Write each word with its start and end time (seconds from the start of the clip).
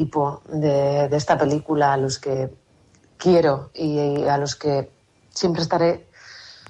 equipo 0.00 0.40
de, 0.48 1.14
esta 1.14 1.36
película, 1.36 1.92
a 1.92 1.96
los 1.98 2.18
que 2.18 2.50
quiero 3.18 3.70
y 3.74 4.24
a 4.24 4.38
los 4.38 4.56
que 4.56 4.90
siempre 5.28 5.62
estaré 5.62 6.08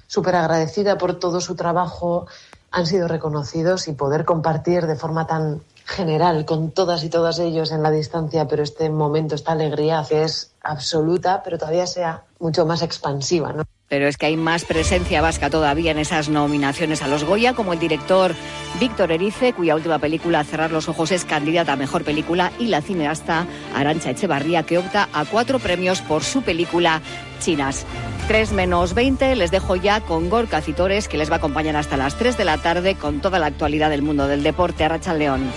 súper 0.05 0.35
agradecida 0.35 0.97
por 0.97 1.17
todo 1.17 1.39
su 1.39 1.55
trabajo, 1.55 2.27
han 2.71 2.85
sido 2.85 3.07
reconocidos 3.07 3.87
y 3.87 3.93
poder 3.93 4.25
compartir 4.25 4.85
de 4.85 4.97
forma 4.97 5.27
tan 5.27 5.61
general 5.85 6.43
con 6.45 6.71
todas 6.71 7.05
y 7.05 7.09
todos 7.09 7.39
ellos 7.39 7.71
en 7.71 7.83
la 7.83 7.91
distancia, 7.91 8.47
pero 8.49 8.63
este 8.63 8.89
momento, 8.89 9.35
esta 9.35 9.53
alegría 9.53 10.05
que 10.07 10.23
es 10.23 10.51
absoluta, 10.61 11.41
pero 11.41 11.57
todavía 11.57 11.87
sea 11.87 12.23
mucho 12.39 12.65
más 12.65 12.81
expansiva. 12.81 13.53
¿no? 13.53 13.63
Pero 13.91 14.07
es 14.07 14.15
que 14.15 14.27
hay 14.27 14.37
más 14.37 14.63
presencia 14.63 15.21
vasca 15.21 15.49
todavía 15.49 15.91
en 15.91 15.97
esas 15.97 16.29
nominaciones 16.29 17.01
a 17.01 17.09
los 17.09 17.25
Goya, 17.25 17.51
como 17.51 17.73
el 17.73 17.79
director 17.79 18.33
Víctor 18.79 19.11
Erice, 19.11 19.51
cuya 19.51 19.75
última 19.75 19.99
película, 19.99 20.45
Cerrar 20.45 20.71
los 20.71 20.87
Ojos, 20.87 21.11
es 21.11 21.25
candidata 21.25 21.73
a 21.73 21.75
Mejor 21.75 22.05
Película, 22.05 22.53
y 22.57 22.67
la 22.67 22.81
cineasta 22.81 23.45
Arancha 23.75 24.11
Echevarría, 24.11 24.63
que 24.63 24.77
opta 24.77 25.09
a 25.11 25.25
cuatro 25.25 25.59
premios 25.59 25.99
por 25.99 26.23
su 26.23 26.41
película 26.41 27.01
Chinas. 27.41 27.85
3 28.29 28.53
menos 28.53 28.93
20, 28.93 29.35
les 29.35 29.51
dejo 29.51 29.75
ya 29.75 29.99
con 29.99 30.29
Gorka 30.29 30.61
Citores, 30.61 31.09
que 31.09 31.17
les 31.17 31.29
va 31.29 31.33
a 31.33 31.39
acompañar 31.39 31.75
hasta 31.75 31.97
las 31.97 32.15
3 32.15 32.37
de 32.37 32.45
la 32.45 32.59
tarde 32.59 32.95
con 32.95 33.19
toda 33.19 33.39
la 33.39 33.47
actualidad 33.47 33.89
del 33.89 34.03
mundo 34.03 34.25
del 34.27 34.41
deporte. 34.41 34.85
Arracha 34.85 35.13
León. 35.13 35.51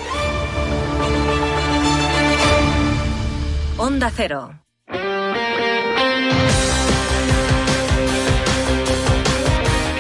Onda 3.77 4.11
Cero. 4.13 4.64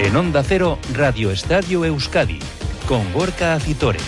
En 0.04 0.14
Onda 0.16 0.42
Cero, 0.42 0.78
Radio 0.92 1.30
Estadio 1.30 1.82
Euskadi, 1.82 2.38
con 2.86 3.10
Gorka 3.14 3.54
Acitores. 3.54 4.02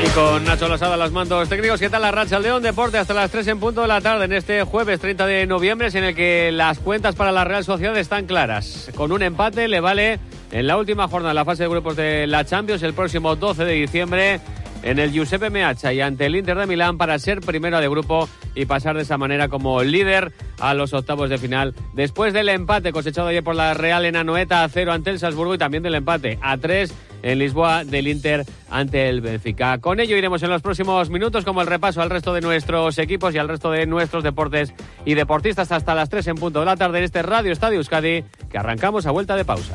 Y 0.00 0.08
con 0.10 0.44
Nacho 0.44 0.68
Lasada, 0.68 0.96
los 0.96 1.10
mandos 1.10 1.48
técnicos. 1.48 1.80
¿Qué 1.80 1.90
tal 1.90 2.02
la 2.02 2.12
racha 2.12 2.38
León 2.38 2.62
Deporte? 2.62 2.98
Hasta 2.98 3.14
las 3.14 3.32
3 3.32 3.48
en 3.48 3.58
punto 3.58 3.80
de 3.80 3.88
la 3.88 4.00
tarde 4.00 4.26
en 4.26 4.32
este 4.32 4.62
jueves 4.62 5.00
30 5.00 5.26
de 5.26 5.46
noviembre, 5.48 5.88
en 5.92 6.04
el 6.04 6.14
que 6.14 6.52
las 6.52 6.78
cuentas 6.78 7.16
para 7.16 7.32
la 7.32 7.42
Real 7.42 7.64
Sociedad 7.64 7.96
están 7.96 8.26
claras. 8.26 8.90
Con 8.94 9.10
un 9.10 9.24
empate 9.24 9.66
le 9.66 9.80
vale 9.80 10.20
en 10.52 10.68
la 10.68 10.76
última 10.76 11.08
jornada 11.08 11.30
de 11.30 11.34
la 11.34 11.44
fase 11.44 11.64
de 11.64 11.68
grupos 11.68 11.96
de 11.96 12.28
la 12.28 12.44
Champions 12.44 12.80
el 12.84 12.94
próximo 12.94 13.34
12 13.34 13.64
de 13.64 13.72
diciembre 13.72 14.40
en 14.84 14.98
el 14.98 15.10
Giuseppe 15.10 15.50
Meazza 15.50 15.92
y 15.92 16.00
ante 16.00 16.26
el 16.26 16.36
Inter 16.36 16.58
de 16.58 16.66
Milán 16.66 16.98
para 16.98 17.18
ser 17.18 17.40
primero 17.40 17.80
de 17.80 17.88
grupo 17.88 18.28
y 18.54 18.66
pasar 18.66 18.96
de 18.96 19.02
esa 19.02 19.18
manera 19.18 19.48
como 19.48 19.82
líder 19.82 20.32
a 20.60 20.74
los 20.74 20.92
octavos 20.92 21.30
de 21.30 21.38
final. 21.38 21.74
Después 21.94 22.32
del 22.32 22.50
empate 22.50 22.92
cosechado 22.92 23.28
ayer 23.28 23.42
por 23.42 23.56
la 23.56 23.74
Real 23.74 24.04
en 24.04 24.14
Anoeta 24.14 24.62
a 24.62 24.68
cero 24.68 24.92
ante 24.92 25.10
el 25.10 25.18
Salzburgo 25.18 25.54
y 25.54 25.58
también 25.58 25.82
del 25.82 25.94
empate 25.94 26.38
a 26.42 26.58
tres 26.58 26.94
en 27.22 27.38
Lisboa 27.38 27.84
del 27.84 28.06
Inter 28.06 28.44
ante 28.70 29.08
el 29.08 29.22
Benfica. 29.22 29.78
Con 29.78 29.98
ello 29.98 30.16
iremos 30.16 30.42
en 30.42 30.50
los 30.50 30.60
próximos 30.60 31.08
minutos 31.08 31.44
como 31.44 31.62
el 31.62 31.66
repaso 31.66 32.02
al 32.02 32.10
resto 32.10 32.34
de 32.34 32.42
nuestros 32.42 32.98
equipos 32.98 33.34
y 33.34 33.38
al 33.38 33.48
resto 33.48 33.70
de 33.70 33.86
nuestros 33.86 34.22
deportes 34.22 34.74
y 35.06 35.14
deportistas 35.14 35.72
hasta 35.72 35.94
las 35.94 36.10
3 36.10 36.26
en 36.28 36.36
punto 36.36 36.60
de 36.60 36.66
la 36.66 36.76
tarde 36.76 36.98
en 36.98 37.04
este 37.04 37.22
Radio 37.22 37.52
Estadio 37.52 37.78
Euskadi 37.78 38.24
que 38.50 38.58
arrancamos 38.58 39.06
a 39.06 39.10
vuelta 39.10 39.34
de 39.34 39.46
pausa. 39.46 39.74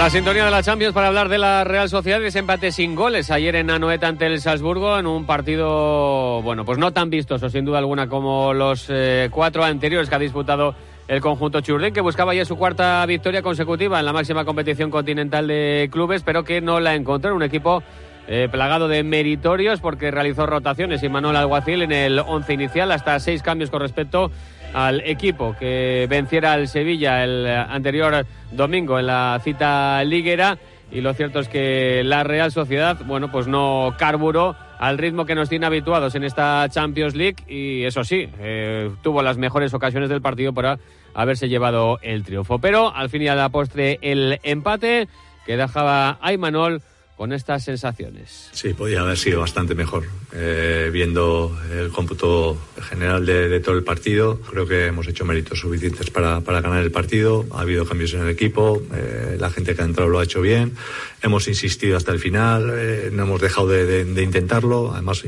La 0.00 0.08
sintonía 0.08 0.46
de 0.46 0.50
la 0.50 0.62
Champions 0.62 0.94
para 0.94 1.08
hablar 1.08 1.28
de 1.28 1.36
la 1.36 1.62
Real 1.62 1.90
Sociedad 1.90 2.24
ese 2.24 2.38
empate 2.38 2.72
sin 2.72 2.94
goles. 2.94 3.30
Ayer 3.30 3.54
en 3.54 3.68
Anoeta 3.68 4.08
ante 4.08 4.24
el 4.24 4.40
Salzburgo 4.40 4.98
en 4.98 5.06
un 5.06 5.26
partido, 5.26 6.40
bueno, 6.40 6.64
pues 6.64 6.78
no 6.78 6.90
tan 6.90 7.10
vistoso 7.10 7.50
sin 7.50 7.66
duda 7.66 7.80
alguna 7.80 8.08
como 8.08 8.54
los 8.54 8.86
eh, 8.88 9.28
cuatro 9.30 9.62
anteriores 9.62 10.08
que 10.08 10.14
ha 10.14 10.18
disputado 10.18 10.74
el 11.06 11.20
conjunto 11.20 11.60
Churden, 11.60 11.92
que 11.92 12.00
buscaba 12.00 12.34
ya 12.34 12.46
su 12.46 12.56
cuarta 12.56 13.04
victoria 13.04 13.42
consecutiva 13.42 14.00
en 14.00 14.06
la 14.06 14.14
máxima 14.14 14.46
competición 14.46 14.90
continental 14.90 15.46
de 15.46 15.90
clubes, 15.92 16.22
pero 16.22 16.44
que 16.44 16.62
no 16.62 16.80
la 16.80 16.94
encontró. 16.94 17.32
En 17.32 17.36
un 17.36 17.42
equipo 17.42 17.82
eh, 18.26 18.48
plagado 18.50 18.88
de 18.88 19.02
meritorios 19.02 19.80
porque 19.80 20.10
realizó 20.10 20.46
rotaciones 20.46 21.02
y 21.02 21.10
Manuel 21.10 21.36
Alguacil 21.36 21.82
en 21.82 21.92
el 21.92 22.20
once 22.20 22.54
inicial, 22.54 22.90
hasta 22.90 23.20
seis 23.20 23.42
cambios 23.42 23.68
con 23.68 23.82
respecto 23.82 24.30
al 24.72 25.00
equipo 25.00 25.56
que 25.58 26.06
venciera 26.08 26.52
al 26.52 26.68
Sevilla 26.68 27.24
el 27.24 27.46
anterior 27.46 28.26
domingo 28.52 28.98
en 28.98 29.06
la 29.06 29.40
cita 29.42 30.02
liguera 30.04 30.58
y 30.92 31.00
lo 31.00 31.14
cierto 31.14 31.40
es 31.40 31.48
que 31.48 32.02
la 32.04 32.24
Real 32.24 32.50
Sociedad, 32.50 32.98
bueno, 33.06 33.30
pues 33.30 33.46
no 33.46 33.94
carburó 33.96 34.56
al 34.78 34.98
ritmo 34.98 35.24
que 35.24 35.34
nos 35.34 35.48
tiene 35.48 35.66
habituados 35.66 36.14
en 36.14 36.24
esta 36.24 36.66
Champions 36.68 37.14
League 37.14 37.36
y 37.46 37.84
eso 37.84 38.02
sí, 38.02 38.28
eh, 38.38 38.90
tuvo 39.02 39.22
las 39.22 39.38
mejores 39.38 39.72
ocasiones 39.72 40.08
del 40.08 40.20
partido 40.20 40.52
para 40.52 40.78
haberse 41.14 41.48
llevado 41.48 41.98
el 42.02 42.24
triunfo. 42.24 42.58
Pero 42.58 42.94
al 42.94 43.08
fin 43.08 43.22
y 43.22 43.28
a 43.28 43.36
la 43.36 43.50
postre 43.50 43.98
el 44.02 44.40
empate 44.42 45.06
que 45.46 45.56
dejaba 45.56 46.18
a 46.20 46.32
Imanol 46.32 46.82
con 47.20 47.34
estas 47.34 47.62
sensaciones. 47.62 48.48
Sí, 48.52 48.72
podía 48.72 49.02
haber 49.02 49.18
sido 49.18 49.40
bastante 49.40 49.74
mejor. 49.74 50.04
Eh, 50.32 50.88
viendo 50.90 51.54
el 51.70 51.90
cómputo 51.90 52.56
general 52.80 53.26
de, 53.26 53.60
todo 53.60 53.74
el 53.76 53.84
partido, 53.84 54.40
creo 54.40 54.66
que 54.66 54.86
hemos 54.86 55.06
hecho 55.06 55.26
méritos 55.26 55.58
suficientes 55.58 56.08
para, 56.08 56.40
para 56.40 56.62
ganar 56.62 56.82
el 56.82 56.90
partido. 56.90 57.44
Ha 57.52 57.60
habido 57.60 57.84
cambios 57.84 58.14
en 58.14 58.22
el 58.22 58.30
equipo, 58.30 58.80
eh, 58.94 59.36
la 59.38 59.50
gente 59.50 59.74
que 59.74 59.82
ha 59.82 59.84
entrado 59.84 60.08
lo 60.08 60.18
ha 60.18 60.24
hecho 60.24 60.40
bien. 60.40 60.72
Hemos 61.20 61.46
insistido 61.46 61.98
hasta 61.98 62.10
el 62.10 62.20
final, 62.20 62.72
eh, 62.72 63.10
no 63.12 63.24
hemos 63.24 63.42
dejado 63.42 63.68
de, 63.68 64.00
intentarlo. 64.22 64.92
Además, 64.94 65.22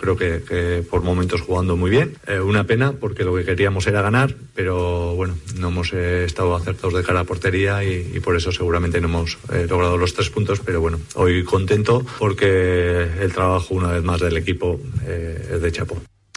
creo 0.00 0.16
que, 0.16 0.82
por 0.88 1.02
momentos 1.02 1.42
jugando 1.42 1.76
muy 1.76 1.90
bien. 1.90 2.16
una 2.42 2.64
pena 2.64 2.92
porque 2.92 3.22
lo 3.22 3.36
que 3.36 3.44
queríamos 3.44 3.86
era 3.86 4.00
ganar, 4.00 4.34
pero 4.54 5.14
bueno, 5.14 5.36
no 5.58 5.68
hemos 5.68 5.92
estado 5.92 6.54
acertados 6.54 6.94
de 6.94 7.02
cara 7.02 7.20
a 7.20 7.24
portería 7.24 7.84
y, 7.84 8.12
y 8.14 8.20
por 8.20 8.34
eso 8.34 8.50
seguramente 8.50 8.98
no 9.02 9.08
hemos 9.08 9.36
logrado 9.68 9.98
los 9.98 10.14
tres 10.14 10.30
puntos. 10.30 10.60
Pero 10.64 10.80
bueno, 10.80 10.98
hoy 11.16 11.33
contento 11.42 12.04
porque 12.18 13.08
el 13.20 13.32
trabajo 13.32 13.74
una 13.74 13.92
vez 13.92 14.04
más 14.04 14.20
del 14.20 14.36
equipo 14.36 14.78
eh, 15.06 15.50
es 15.54 15.62
de 15.62 15.72
chapo. 15.72 15.96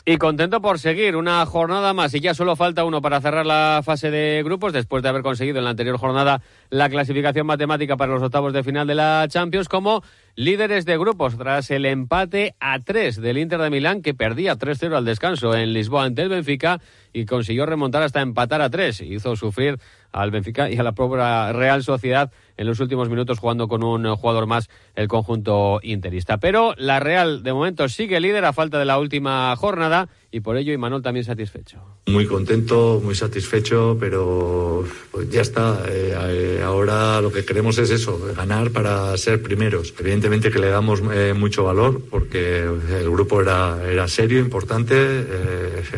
Y 0.10 0.16
contento 0.16 0.62
por 0.62 0.80
seguir 0.80 1.18
una 1.18 1.46
jornada 1.46 1.94
más 1.94 2.14
y 2.14 2.22
ya 2.22 2.34
solo 2.34 2.56
falta 2.56 2.86
uno 2.86 3.02
para 3.02 3.20
cerrar 3.20 3.46
la 3.46 3.82
fase 3.84 4.10
de 4.10 4.42
grupos 4.42 4.72
después 4.72 5.04
de 5.04 5.10
haber 5.10 5.22
conseguido 5.22 5.58
en 5.58 5.66
la 5.66 5.72
anterior 5.72 5.98
jornada 5.98 6.42
la 6.70 6.88
clasificación 6.88 7.46
matemática 7.46 7.98
para 7.98 8.14
los 8.14 8.24
octavos 8.24 8.54
de 8.54 8.64
final 8.64 8.88
de 8.88 8.96
la 8.96 9.28
Champions 9.28 9.68
como 9.68 10.02
líderes 10.36 10.86
de 10.86 10.98
grupos 10.98 11.38
tras 11.38 11.72
el 11.72 11.86
empate 11.86 12.56
a 12.62 12.80
tres 12.80 13.20
del 13.20 13.38
Inter 13.38 13.60
de 13.60 13.70
Milán 13.70 14.02
que 14.02 14.14
perdía 14.14 14.56
3-0 14.56 14.96
al 14.96 15.04
descanso 15.04 15.54
en 15.54 15.74
Lisboa 15.74 16.06
ante 16.06 16.22
el 16.22 16.30
Benfica 16.30 16.80
y 17.12 17.26
consiguió 17.26 17.66
remontar 17.66 18.02
hasta 18.02 18.22
empatar 18.22 18.62
a 18.62 18.70
tres. 18.70 19.02
Hizo 19.02 19.36
sufrir 19.36 19.78
al 20.14 20.32
Benfica 20.32 20.70
y 20.70 20.78
a 20.78 20.84
la 20.84 20.94
propia 20.94 21.52
Real 21.52 21.84
Sociedad 21.84 22.32
en 22.58 22.68
los 22.68 22.80
últimos 22.80 23.10
minutos 23.10 23.40
jugando 23.40 23.68
con 23.68 23.84
un 23.84 24.16
jugador 24.16 24.48
más 24.48 24.70
el 24.96 25.08
conjunto 25.08 25.80
interista. 25.84 26.40
Pero 26.40 26.74
la 26.78 27.00
Real 27.00 27.44
de 27.44 27.54
momento 27.54 27.88
sigue 27.88 28.20
líder 28.20 28.46
a 28.46 28.54
falta 28.54 28.80
de 28.80 28.86
la 28.86 29.00
última 29.00 29.56
jornada 29.56 30.10
y 30.32 30.42
por 30.42 30.58
ello 30.58 30.74
Imanol 30.74 31.02
también 31.02 31.24
satisfecho. 31.24 31.78
Muy 32.08 32.26
contento, 32.26 33.02
muy 33.04 33.16
satisfecho, 33.16 33.98
pero 34.00 34.84
pues 35.12 35.30
ya 35.30 35.42
está. 35.42 35.84
Eh, 35.88 36.14
eh, 36.16 36.62
ahora 36.64 37.22
lo 37.22 37.32
que 37.32 37.46
queremos 37.46 37.78
es 37.78 37.90
eso, 37.90 38.20
ganar 38.36 38.72
para 38.72 39.16
ser 39.18 39.42
primeros. 39.42 39.94
Evidentemente 39.98 40.52
que 40.52 40.60
le 40.60 40.70
damos 40.70 41.02
eh, 41.14 41.34
mucho 41.34 41.64
valor 41.64 42.02
porque 42.10 42.60
el 42.60 43.10
grupo 43.10 43.42
era, 43.42 43.80
era 43.90 44.08
serio, 44.08 44.40
importante, 44.40 45.26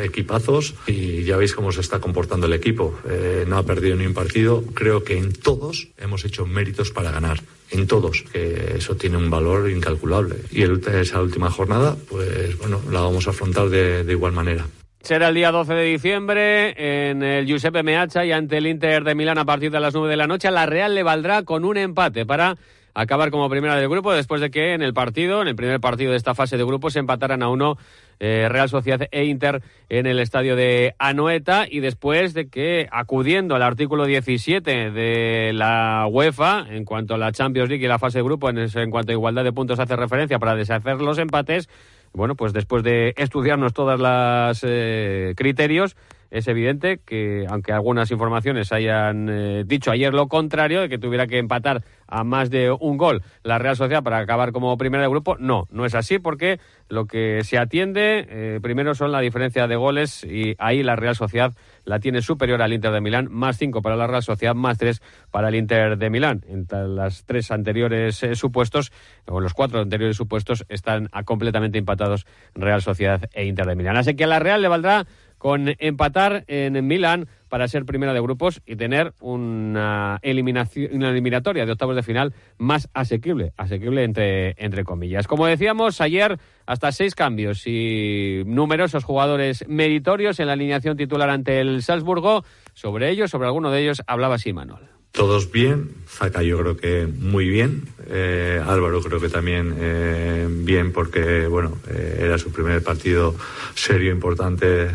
equipazos 0.03 0.75
y 0.87 1.23
ya 1.23 1.37
veis 1.37 1.53
cómo 1.53 1.71
se 1.71 1.81
está 1.81 1.99
comportando 1.99 2.45
el 2.45 2.53
equipo. 2.53 2.99
no 3.47 3.57
ha 3.57 3.63
perdido 3.63 3.95
ni 3.95 4.05
un 4.05 4.13
partido. 4.13 4.63
Creo 4.73 5.03
que 5.03 5.17
en 5.17 5.33
todos 5.33 5.89
hemos 5.97 6.23
hecho 6.25 6.45
méritos 6.49 6.91
para 6.91 7.11
ganar 7.11 7.39
en 7.71 7.87
todos, 7.87 8.23
que 8.31 8.75
eso 8.77 8.95
tiene 8.95 9.17
un 9.17 9.29
valor 9.29 9.69
incalculable. 9.69 10.35
Y 10.51 10.63
el, 10.63 10.81
esa 10.87 11.21
última 11.21 11.49
jornada, 11.51 11.95
pues 12.09 12.57
bueno, 12.57 12.81
la 12.91 13.01
vamos 13.01 13.27
a 13.27 13.29
afrontar 13.31 13.69
de, 13.69 14.05
igual 14.09 14.33
manera. 14.33 14.65
Será 15.01 15.29
el 15.29 15.35
día 15.35 15.51
12 15.51 15.73
de 15.73 15.83
diciembre 15.83 17.09
en 17.09 17.23
el 17.23 17.45
Giuseppe 17.45 17.83
Meazza 17.83 18.25
y 18.25 18.31
ante 18.31 18.57
el 18.57 18.67
Inter 18.67 19.03
de 19.03 19.15
Milán 19.15 19.37
a 19.37 19.45
partir 19.45 19.71
de 19.71 19.79
las 19.79 19.93
9 19.93 20.09
de 20.09 20.17
la 20.17 20.27
noche. 20.27 20.51
La 20.51 20.65
Real 20.65 20.93
le 20.93 21.03
valdrá 21.03 21.43
con 21.43 21.63
un 21.63 21.77
empate 21.77 22.25
para 22.25 22.57
acabar 22.93 23.31
como 23.31 23.49
primera 23.49 23.75
del 23.75 23.87
grupo 23.87 24.11
después 24.11 24.41
de 24.41 24.51
que 24.51 24.73
en 24.73 24.81
el 24.81 24.93
partido, 24.93 25.41
en 25.41 25.47
el 25.47 25.55
primer 25.55 25.79
partido 25.79 26.11
de 26.11 26.17
esta 26.17 26.35
fase 26.35 26.57
de 26.57 26.65
grupo, 26.65 26.89
se 26.89 26.99
empataran 26.99 27.43
a 27.43 27.49
uno 27.49 27.77
eh, 28.19 28.47
Real 28.49 28.69
Sociedad 28.69 29.07
e 29.11 29.25
Inter 29.25 29.61
en 29.87 30.05
el 30.05 30.19
estadio 30.19 30.55
de 30.55 30.95
Anoeta 30.99 31.65
y 31.69 31.79
después 31.79 32.33
de 32.33 32.49
que 32.49 32.87
acudiendo 32.91 33.55
al 33.55 33.63
artículo 33.63 34.05
17 34.05 34.91
de 34.91 35.51
la 35.53 36.05
UEFA 36.09 36.65
en 36.69 36.85
cuanto 36.85 37.15
a 37.15 37.17
la 37.17 37.31
Champions 37.31 37.69
League 37.69 37.85
y 37.85 37.87
la 37.87 37.99
fase 37.99 38.19
de 38.19 38.23
grupo 38.23 38.49
en, 38.49 38.91
cuanto 38.91 39.11
a 39.11 39.13
igualdad 39.13 39.43
de 39.43 39.53
puntos 39.53 39.79
hace 39.79 39.95
referencia 39.95 40.37
para 40.39 40.55
deshacer 40.55 41.01
los 41.01 41.17
empates, 41.17 41.69
bueno, 42.13 42.35
pues 42.35 42.53
después 42.53 42.83
de 42.83 43.13
estudiarnos 43.17 43.73
todos 43.73 43.99
los 43.99 44.65
eh, 44.67 45.33
criterios, 45.37 45.95
es 46.31 46.47
evidente 46.47 46.99
que, 47.05 47.45
aunque 47.49 47.71
algunas 47.71 48.11
informaciones 48.11 48.71
hayan 48.71 49.29
eh, 49.29 49.63
dicho 49.65 49.91
ayer 49.91 50.13
lo 50.13 50.27
contrario, 50.27 50.81
de 50.81 50.89
que 50.89 50.97
tuviera 50.97 51.27
que 51.27 51.39
empatar 51.39 51.83
a 52.07 52.23
más 52.23 52.49
de 52.49 52.71
un 52.71 52.97
gol 52.97 53.23
la 53.43 53.59
Real 53.59 53.75
Sociedad 53.75 54.03
para 54.03 54.19
acabar 54.19 54.51
como 54.51 54.77
primera 54.77 55.03
de 55.03 55.09
grupo, 55.09 55.37
no, 55.37 55.67
no 55.71 55.85
es 55.85 55.95
así 55.95 56.19
porque 56.19 56.59
lo 56.87 57.05
que 57.05 57.43
se 57.43 57.57
atiende 57.57 58.25
eh, 58.29 58.59
primero 58.61 58.95
son 58.95 59.11
la 59.11 59.19
diferencia 59.19 59.67
de 59.67 59.75
goles 59.75 60.23
y 60.23 60.55
ahí 60.57 60.83
la 60.83 60.95
Real 60.95 61.15
Sociedad 61.15 61.53
la 61.85 61.99
tiene 61.99 62.21
superior 62.21 62.61
al 62.61 62.73
Inter 62.73 62.91
de 62.91 63.01
Milán, 63.01 63.27
más 63.31 63.57
cinco 63.57 63.81
para 63.81 63.95
la 63.95 64.07
Real 64.07 64.23
Sociedad, 64.23 64.55
más 64.55 64.77
tres 64.77 65.01
para 65.31 65.49
el 65.49 65.55
Inter 65.55 65.97
de 65.97 66.09
Milán. 66.09 66.45
Entre 66.47 66.87
las 66.87 67.25
tres 67.25 67.51
anteriores 67.51 68.21
eh, 68.23 68.35
supuestos, 68.35 68.91
o 69.25 69.39
los 69.39 69.53
cuatro 69.53 69.79
anteriores 69.79 70.17
supuestos, 70.17 70.65
están 70.69 71.09
completamente 71.25 71.77
empatados 71.77 72.25
Real 72.53 72.81
Sociedad 72.81 73.21
e 73.33 73.45
Inter 73.45 73.65
de 73.65 73.75
Milán. 73.75 73.97
Así 73.97 74.15
que 74.15 74.23
a 74.23 74.27
la 74.27 74.39
Real 74.39 74.61
le 74.61 74.67
valdrá 74.67 75.05
con 75.39 75.73
empatar 75.79 76.43
en 76.47 76.85
Milán 76.85 77.27
para 77.47 77.67
ser 77.67 77.85
primera 77.85 78.13
de 78.13 78.21
grupos 78.21 78.61
y 78.67 78.75
tener 78.75 79.13
una, 79.19 80.19
eliminación, 80.21 80.89
una 80.93 81.09
eliminatoria 81.09 81.65
de 81.65 81.71
octavos 81.71 81.95
de 81.95 82.03
final 82.03 82.33
más 82.59 82.87
asequible, 82.93 83.53
asequible 83.57 84.03
entre, 84.03 84.53
entre 84.63 84.83
comillas. 84.83 85.25
Como 85.25 85.47
decíamos 85.47 85.99
ayer, 86.01 86.37
hasta 86.67 86.91
seis 86.91 87.15
cambios 87.15 87.65
y 87.65 88.43
numerosos 88.45 89.03
jugadores 89.03 89.67
meritorios 89.67 90.39
en 90.39 90.47
la 90.47 90.53
alineación 90.53 90.95
titular 90.95 91.31
ante 91.31 91.59
el 91.59 91.81
Salzburgo. 91.81 92.43
Sobre 92.73 93.09
ellos, 93.09 93.31
sobre 93.31 93.47
alguno 93.47 93.71
de 93.71 93.81
ellos, 93.81 94.03
hablaba 94.05 94.35
así 94.35 94.53
Manuel. 94.53 94.98
Todos 95.11 95.51
bien, 95.51 95.95
Zaca 96.07 96.43
yo 96.43 96.59
creo 96.59 96.77
que 96.77 97.07
muy 97.07 97.47
bien, 97.47 97.87
eh, 98.11 98.59
Álvaro 98.65 99.01
creo 99.01 99.19
que 99.19 99.29
también 99.29 99.75
eh, 99.77 100.47
bien 100.49 100.91
porque 100.91 101.45
bueno 101.45 101.77
eh, 101.87 102.21
era 102.21 102.39
su 102.39 102.51
primer 102.51 102.81
partido 102.83 103.35
serio 103.75 104.11
importante 104.11 104.87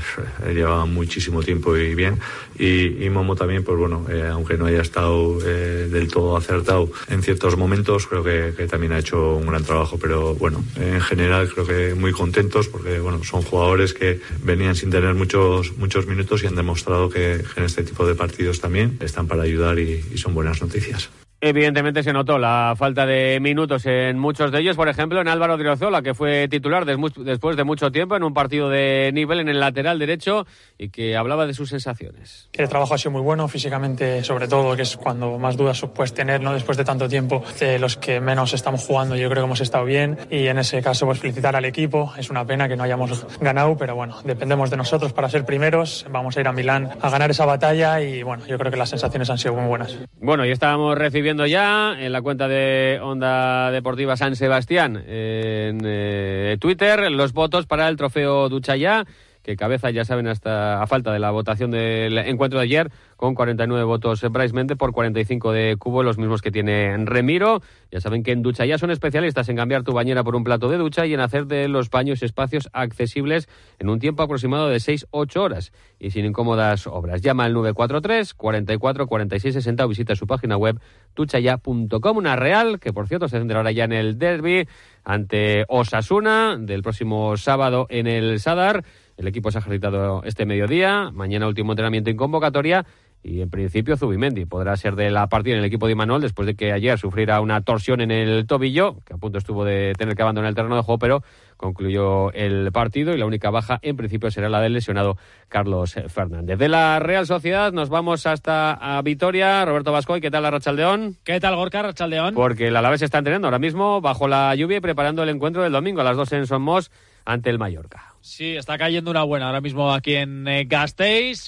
llevaba 0.53 0.85
muchísimo 0.87 1.43
tiempo 1.43 1.77
y 1.77 1.95
bien. 1.95 2.19
Y, 2.59 3.09
Momo 3.11 3.37
también 3.37 3.63
pues 3.63 3.79
bueno 3.79 4.07
aunque 4.33 4.57
no 4.57 4.67
haya 4.67 4.81
estado 4.81 5.39
del 5.39 6.09
todo 6.09 6.37
acertado 6.37 6.91
en 7.09 7.23
ciertos 7.23 7.57
momentos 7.57 8.09
creo 8.09 8.25
que, 8.25 8.67
también 8.67 8.93
ha 8.93 8.99
hecho 8.99 9.37
un 9.37 9.47
gran 9.47 9.63
trabajo 9.63 9.99
pero 9.99 10.35
bueno 10.35 10.65
en 10.77 11.01
general 11.01 11.49
creo 11.49 11.67
que 11.67 11.95
muy 11.95 12.11
contentos 12.13 12.67
porque 12.67 12.99
bueno 12.99 13.23
son 13.23 13.43
jugadores 13.43 13.95
que 13.95 14.21
venían 14.43 14.75
sin 14.75 14.91
tener 14.91 15.15
muchos 15.15 15.77
muchos 15.77 16.07
minutos 16.07 16.43
y 16.43 16.49
han 16.49 16.57
demostrado 16.57 17.09
que, 17.09 17.45
en 17.57 17.65
este 17.65 17.85
tipo 17.85 18.05
de 18.07 18.17
partidos 18.17 18.61
también 18.61 18.99
están 19.01 19.29
para 19.29 19.43
ayudar 19.45 19.79
y 19.79 20.04
son 20.17 20.35
buenas 20.35 20.61
noticias. 20.61 21.11
Evidentemente 21.47 22.03
se 22.03 22.15
notó 22.15 22.39
la 22.39 22.73
falta 22.75 23.05
de 23.05 23.39
minutos 23.39 23.85
en 23.85 24.19
muchos 24.19 24.51
de 24.51 24.61
ellos, 24.61 24.77
por 24.77 24.89
ejemplo 24.89 25.21
en 25.21 25.29
Álvaro 25.29 25.59
Driozola, 25.59 26.01
que 26.01 26.15
fue 26.15 26.49
titular 26.49 26.87
después 26.87 27.57
de 27.59 27.65
mucho 27.65 27.93
tiempo 27.93 28.17
en 28.17 28.23
un 28.23 28.33
partido 28.33 28.71
de 28.71 29.11
nivel 29.13 29.41
en 29.41 29.51
el 29.51 29.61
lateral 29.61 29.99
derecho 29.99 30.47
y 30.79 30.89
que 30.89 31.19
hablaba 31.19 31.47
de 31.47 31.53
sus 31.53 31.69
sensaciones. 31.69 32.49
El 32.55 32.71
trabajo 32.71 32.95
ha 32.95 32.99
sido 32.99 33.11
muy 33.11 33.21
bueno, 33.21 33.47
físicamente 33.47 34.25
sobre 34.25 34.49
todo, 34.49 34.75
que 34.75 34.81
es 34.81 34.97
cuando 34.97 35.39
más 35.39 35.59
dudas 35.59 35.85
puedes 35.95 36.15
tener, 36.15 36.41
¿no? 36.41 36.55
después 36.55 36.79
de 36.79 36.85
tanto 36.87 37.11
tiempo, 37.11 37.45
de 37.61 37.79
los 37.79 37.99
que 37.99 38.21
menos 38.21 38.55
estamos 38.55 38.83
jugando, 38.83 39.15
yo 39.15 39.29
creo 39.29 39.43
que 39.43 39.47
hemos 39.47 39.61
estado 39.61 39.85
bien 39.85 40.17
y 40.31 40.47
en 40.47 40.57
ese 40.57 40.81
caso 40.81 41.05
pues 41.05 41.19
felicitar 41.19 41.55
al 41.55 41.67
equipo, 41.67 42.15
es 42.17 42.31
una 42.31 42.47
pena 42.47 42.71
que 42.71 42.77
no 42.77 42.85
hayamos 42.85 43.27
ganado, 43.39 43.77
pero 43.77 43.95
bueno, 43.95 44.17
dependemos 44.25 44.71
de 44.71 44.79
nosotros 44.79 45.13
para 45.13 45.29
ser 45.29 45.45
primeros, 45.45 46.07
vamos 46.09 46.39
a 46.39 46.41
ir 46.41 46.49
a 46.49 46.53
Milán 46.53 46.93
a 47.03 47.11
ganar 47.11 47.31
esa 47.31 47.45
batalla 47.45 48.01
y 48.01 48.23
bueno, 48.23 48.47
yo 48.47 48.57
creo 48.57 48.71
que 48.71 48.79
las 48.79 48.89
sensaciones 48.89 49.29
han 49.29 49.37
sido 49.37 49.53
muy 49.53 49.67
buenas. 49.67 49.99
Bueno, 50.23 50.47
y 50.47 50.51
estábamos 50.51 50.97
recibiendo 50.97 51.34
ya 51.43 51.97
en 51.99 52.13
la 52.13 52.23
cuenta 52.23 52.49
de 52.49 53.01
Onda 53.03 53.71
Deportiva 53.71 54.17
San 54.17 54.37
Sebastián 54.37 54.97
en 54.97 55.81
eh, 55.85 56.57
Twitter 56.61 57.11
los 57.11 57.33
votos 57.33 57.67
para 57.67 57.89
el 57.89 57.97
trofeo 57.97 58.49
Duchaya 58.49 59.05
que 59.45 59.57
cabeza, 59.57 59.91
ya 59.91 60.07
saben, 60.07 60.27
hasta 60.27 60.83
a 60.83 60.87
falta 60.87 61.13
de 61.13 61.19
la 61.19 61.31
votación 61.31 61.71
del 61.71 62.17
encuentro 62.17 62.59
de 62.59 62.65
ayer, 62.65 62.91
con 63.17 63.35
49 63.35 63.85
votos 63.85 64.23
Bryce 64.23 64.55
Mente 64.55 64.75
por 64.75 64.93
45 64.93 65.53
de 65.53 65.77
Cubo, 65.79 66.03
los 66.03 66.17
mismos 66.17 66.41
que 66.41 66.51
tiene 66.51 66.97
Remiro. 67.05 67.61
Ya 67.91 68.01
saben 68.01 68.23
que 68.23 68.33
en 68.33 68.43
ducha 68.43 68.65
ya 68.65 68.79
son 68.79 68.91
especialistas 68.91 69.49
en 69.51 69.57
cambiar 69.57 69.83
tu 69.83 69.93
bañera 69.93 70.25
por 70.25 70.35
un 70.35 70.45
plato 70.45 70.69
de 70.69 70.79
ducha 70.79 71.05
y 71.05 71.13
en 71.13 71.21
hacer 71.21 71.47
de 71.47 71.69
los 71.69 71.91
baños 71.91 72.23
espacios 72.23 72.71
accesibles 72.73 73.49
en 73.79 73.91
un 73.91 74.01
tiempo 74.01 74.23
aproximado 74.23 74.69
de 74.69 74.79
6-8 74.79 75.37
horas 75.37 75.73
y 75.99 76.11
sin 76.11 76.25
incómodas 76.25 76.87
obras. 76.87 77.21
Llama 77.21 77.45
al 77.45 77.53
943 77.53 78.33
44 78.33 79.07
46 79.07 79.55
60 79.55 79.85
o 79.85 79.89
visita 79.89 80.17
su 80.17 80.27
página 80.27 80.57
web 80.57 80.81
duchaya.com. 81.15 82.17
Una 82.17 82.37
real 82.37 82.81
que, 82.81 82.95
por 82.95 83.09
cierto, 83.09 83.29
se 83.29 83.39
centra 83.39 83.59
ahora 83.59 83.73
ya 83.73 83.85
en 83.85 83.93
el 83.93 84.19
derby 84.19 84.67
ante 85.05 85.67
Osasuna 85.69 86.57
del 86.59 86.83
próximo 86.83 87.37
sábado 87.37 87.87
en 87.91 88.07
el 88.07 88.41
Sadar. 88.41 88.85
El 89.17 89.29
equipo 89.29 89.51
se 89.51 89.59
ha 89.59 89.61
ejercitado 89.61 90.23
este 90.25 90.47
mediodía, 90.47 91.11
mañana 91.13 91.47
último 91.47 91.73
entrenamiento 91.73 92.11
en 92.11 92.17
convocatoria 92.17 92.85
y 93.25 93.41
en 93.41 93.49
principio 93.49 93.97
Zubimendi 93.97 94.45
podrá 94.45 94.77
ser 94.77 94.97
de 94.97 95.11
la 95.11 95.29
partida 95.29 95.55
en 95.55 95.61
el 95.61 95.65
equipo 95.65 95.87
de 95.87 95.93
Imanol 95.93 96.21
después 96.21 96.47
de 96.47 96.55
que 96.55 96.73
ayer 96.73 96.99
sufriera 96.99 97.41
una 97.41 97.63
torsión 97.63 98.03
en 98.03 98.11
el 98.11 98.47
tobillo, 98.47 98.99
que 99.07 99.15
a 99.15 99.17
punto 99.17 99.39
estuvo 99.39 99.65
de 99.65 99.95
tener 99.97 100.15
que 100.15 100.23
abandonar 100.23 100.51
el 100.51 100.55
terreno 100.55 100.77
de 100.77 100.83
juego, 100.83 100.99
pero 100.99 101.23
concluyó 101.57 102.31
el 102.33 102.71
partido 102.71 103.15
y 103.15 103.19
la 103.19 103.25
única 103.25 103.49
baja 103.49 103.79
en 103.81 103.97
principio 103.97 104.31
será 104.31 104.51
la 104.51 104.61
del 104.61 104.75
lesionado 104.75 105.17
Carlos 105.49 105.95
Fernández. 106.09 106.59
De 106.59 106.69
la 106.69 106.99
Real 106.99 107.27
Sociedad 107.27 107.73
nos 107.73 107.89
vamos 107.89 108.27
hasta 108.27 108.75
a 108.75 109.01
Vitoria. 109.01 109.65
Roberto 109.65 109.91
Vascoy, 109.91 110.21
¿qué 110.21 110.31
tal 110.31 110.43
la 110.43 110.51
Rachaldeón? 110.51 111.17
¿Qué 111.25 111.41
tal 111.41 111.57
Gorka 111.57 111.83
Rachaldeón? 111.83 112.35
Porque 112.35 112.69
el 112.69 112.77
Alavés 112.77 113.01
está 113.01 113.19
entrenando 113.19 113.47
ahora 113.47 113.59
mismo 113.59 114.03
bajo 114.03 114.29
la 114.29 114.55
lluvia 114.55 114.77
y 114.77 114.81
preparando 114.81 115.23
el 115.23 115.31
encuentro 115.31 115.63
del 115.63 115.73
domingo 115.73 116.03
a 116.03 116.05
las 116.05 116.19
2 116.19 116.33
en 116.33 116.47
Somos 116.47 116.91
ante 117.25 117.49
el 117.49 117.59
Mallorca. 117.59 118.14
Sí, 118.27 118.57
está 118.57 118.79
cayendo 118.79 119.11
una 119.11 119.23
buena 119.23 119.49
ahora 119.49 119.61
mismo 119.61 119.93
aquí 119.93 120.15
en 120.15 120.49
eh, 120.49 120.67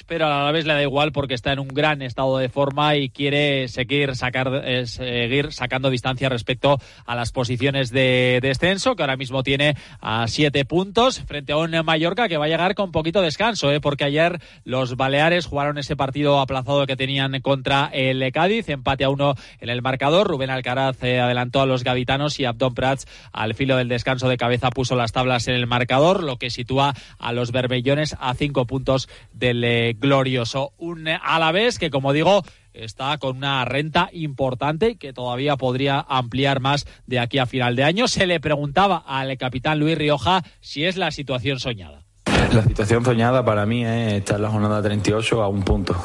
pero 0.07 0.27
a 0.27 0.45
la 0.45 0.53
vez 0.53 0.67
le 0.67 0.75
da 0.75 0.83
igual 0.83 1.11
porque 1.11 1.33
está 1.33 1.55
en 1.55 1.59
un 1.59 1.69
gran 1.69 2.03
estado 2.03 2.37
de 2.37 2.51
forma 2.51 2.97
y 2.97 3.09
quiere 3.09 3.67
seguir, 3.69 4.15
sacar, 4.15 4.61
eh, 4.63 4.87
seguir 4.87 5.55
sacando 5.55 5.89
distancia 5.89 6.29
respecto 6.29 6.79
a 7.07 7.15
las 7.15 7.33
posiciones 7.33 7.91
de 7.93 8.41
descenso, 8.43 8.95
que 8.95 9.03
ahora 9.03 9.17
mismo 9.17 9.43
tiene 9.43 9.75
a 10.03 10.29
siete 10.29 10.67
puntos 10.67 11.21
frente 11.21 11.53
a 11.53 11.57
un 11.57 11.71
Mallorca 11.83 12.29
que 12.29 12.37
va 12.37 12.45
a 12.45 12.49
llegar 12.49 12.75
con 12.75 12.93
poquito 12.93 13.23
descanso, 13.23 13.73
eh, 13.73 13.81
porque 13.81 14.05
ayer 14.05 14.39
los 14.65 14.99
Baleares 14.99 15.47
jugaron 15.47 15.79
ese 15.79 15.97
partido 15.97 16.41
aplazado 16.41 16.87
que 16.87 16.95
tenían 16.95 17.41
contra 17.41 17.89
el 17.91 18.31
Cádiz, 18.33 18.69
empate 18.69 19.05
a 19.05 19.09
uno 19.09 19.35
en 19.61 19.71
el 19.71 19.81
marcador. 19.81 20.29
Rubén 20.29 20.51
Alcaraz 20.51 21.03
adelantó 21.03 21.63
a 21.63 21.67
los 21.67 21.85
gaditanos 21.85 22.39
y 22.39 22.45
Abdón 22.45 22.75
Prats 22.75 23.07
al 23.33 23.55
filo 23.55 23.79
del 23.79 23.89
descanso 23.89 24.29
de 24.29 24.37
cabeza 24.37 24.69
puso 24.69 24.95
las 24.95 25.13
tablas 25.13 25.49
en 25.49 25.55
el 25.55 25.67
marcador, 25.67 26.23
lo 26.23 26.37
que 26.37 26.51
sitúa 26.67 26.95
a 27.19 27.33
los 27.33 27.53
berbellones 27.53 28.17
a 28.19 28.35
cinco 28.35 28.67
puntos 28.67 29.09
del 29.33 29.63
eh, 29.63 29.95
glorioso. 29.97 30.73
Un 30.79 31.07
Alavés 31.07 31.79
que, 31.79 31.91
como 31.91 32.13
digo, 32.13 32.43
está 32.73 33.17
con 33.19 33.37
una 33.37 33.65
renta 33.65 34.11
importante 34.13 34.97
que 34.97 35.13
todavía 35.13 35.57
podría 35.57 36.05
ampliar 36.09 36.61
más 36.61 36.87
de 37.07 37.21
aquí 37.21 37.39
a 37.39 37.47
final 37.47 37.77
de 37.77 37.85
año. 37.85 38.09
Se 38.09 38.27
le 38.27 38.41
preguntaba 38.41 38.97
al 39.07 39.39
capitán 39.39 39.79
Luis 39.79 39.97
Rioja 39.97 40.43
si 40.61 40.85
es 40.85 40.97
la 40.97 41.13
situación 41.13 41.61
soñada. 41.61 42.06
La 42.53 42.63
situación 42.63 43.05
soñada 43.05 43.45
para 43.45 43.67
mí 43.67 43.85
es 43.85 44.15
estar 44.15 44.37
en 44.37 44.43
la 44.43 44.51
jornada 44.51 44.81
38 44.81 45.43
a 45.43 45.49
un 45.49 45.63
punto. 45.63 45.97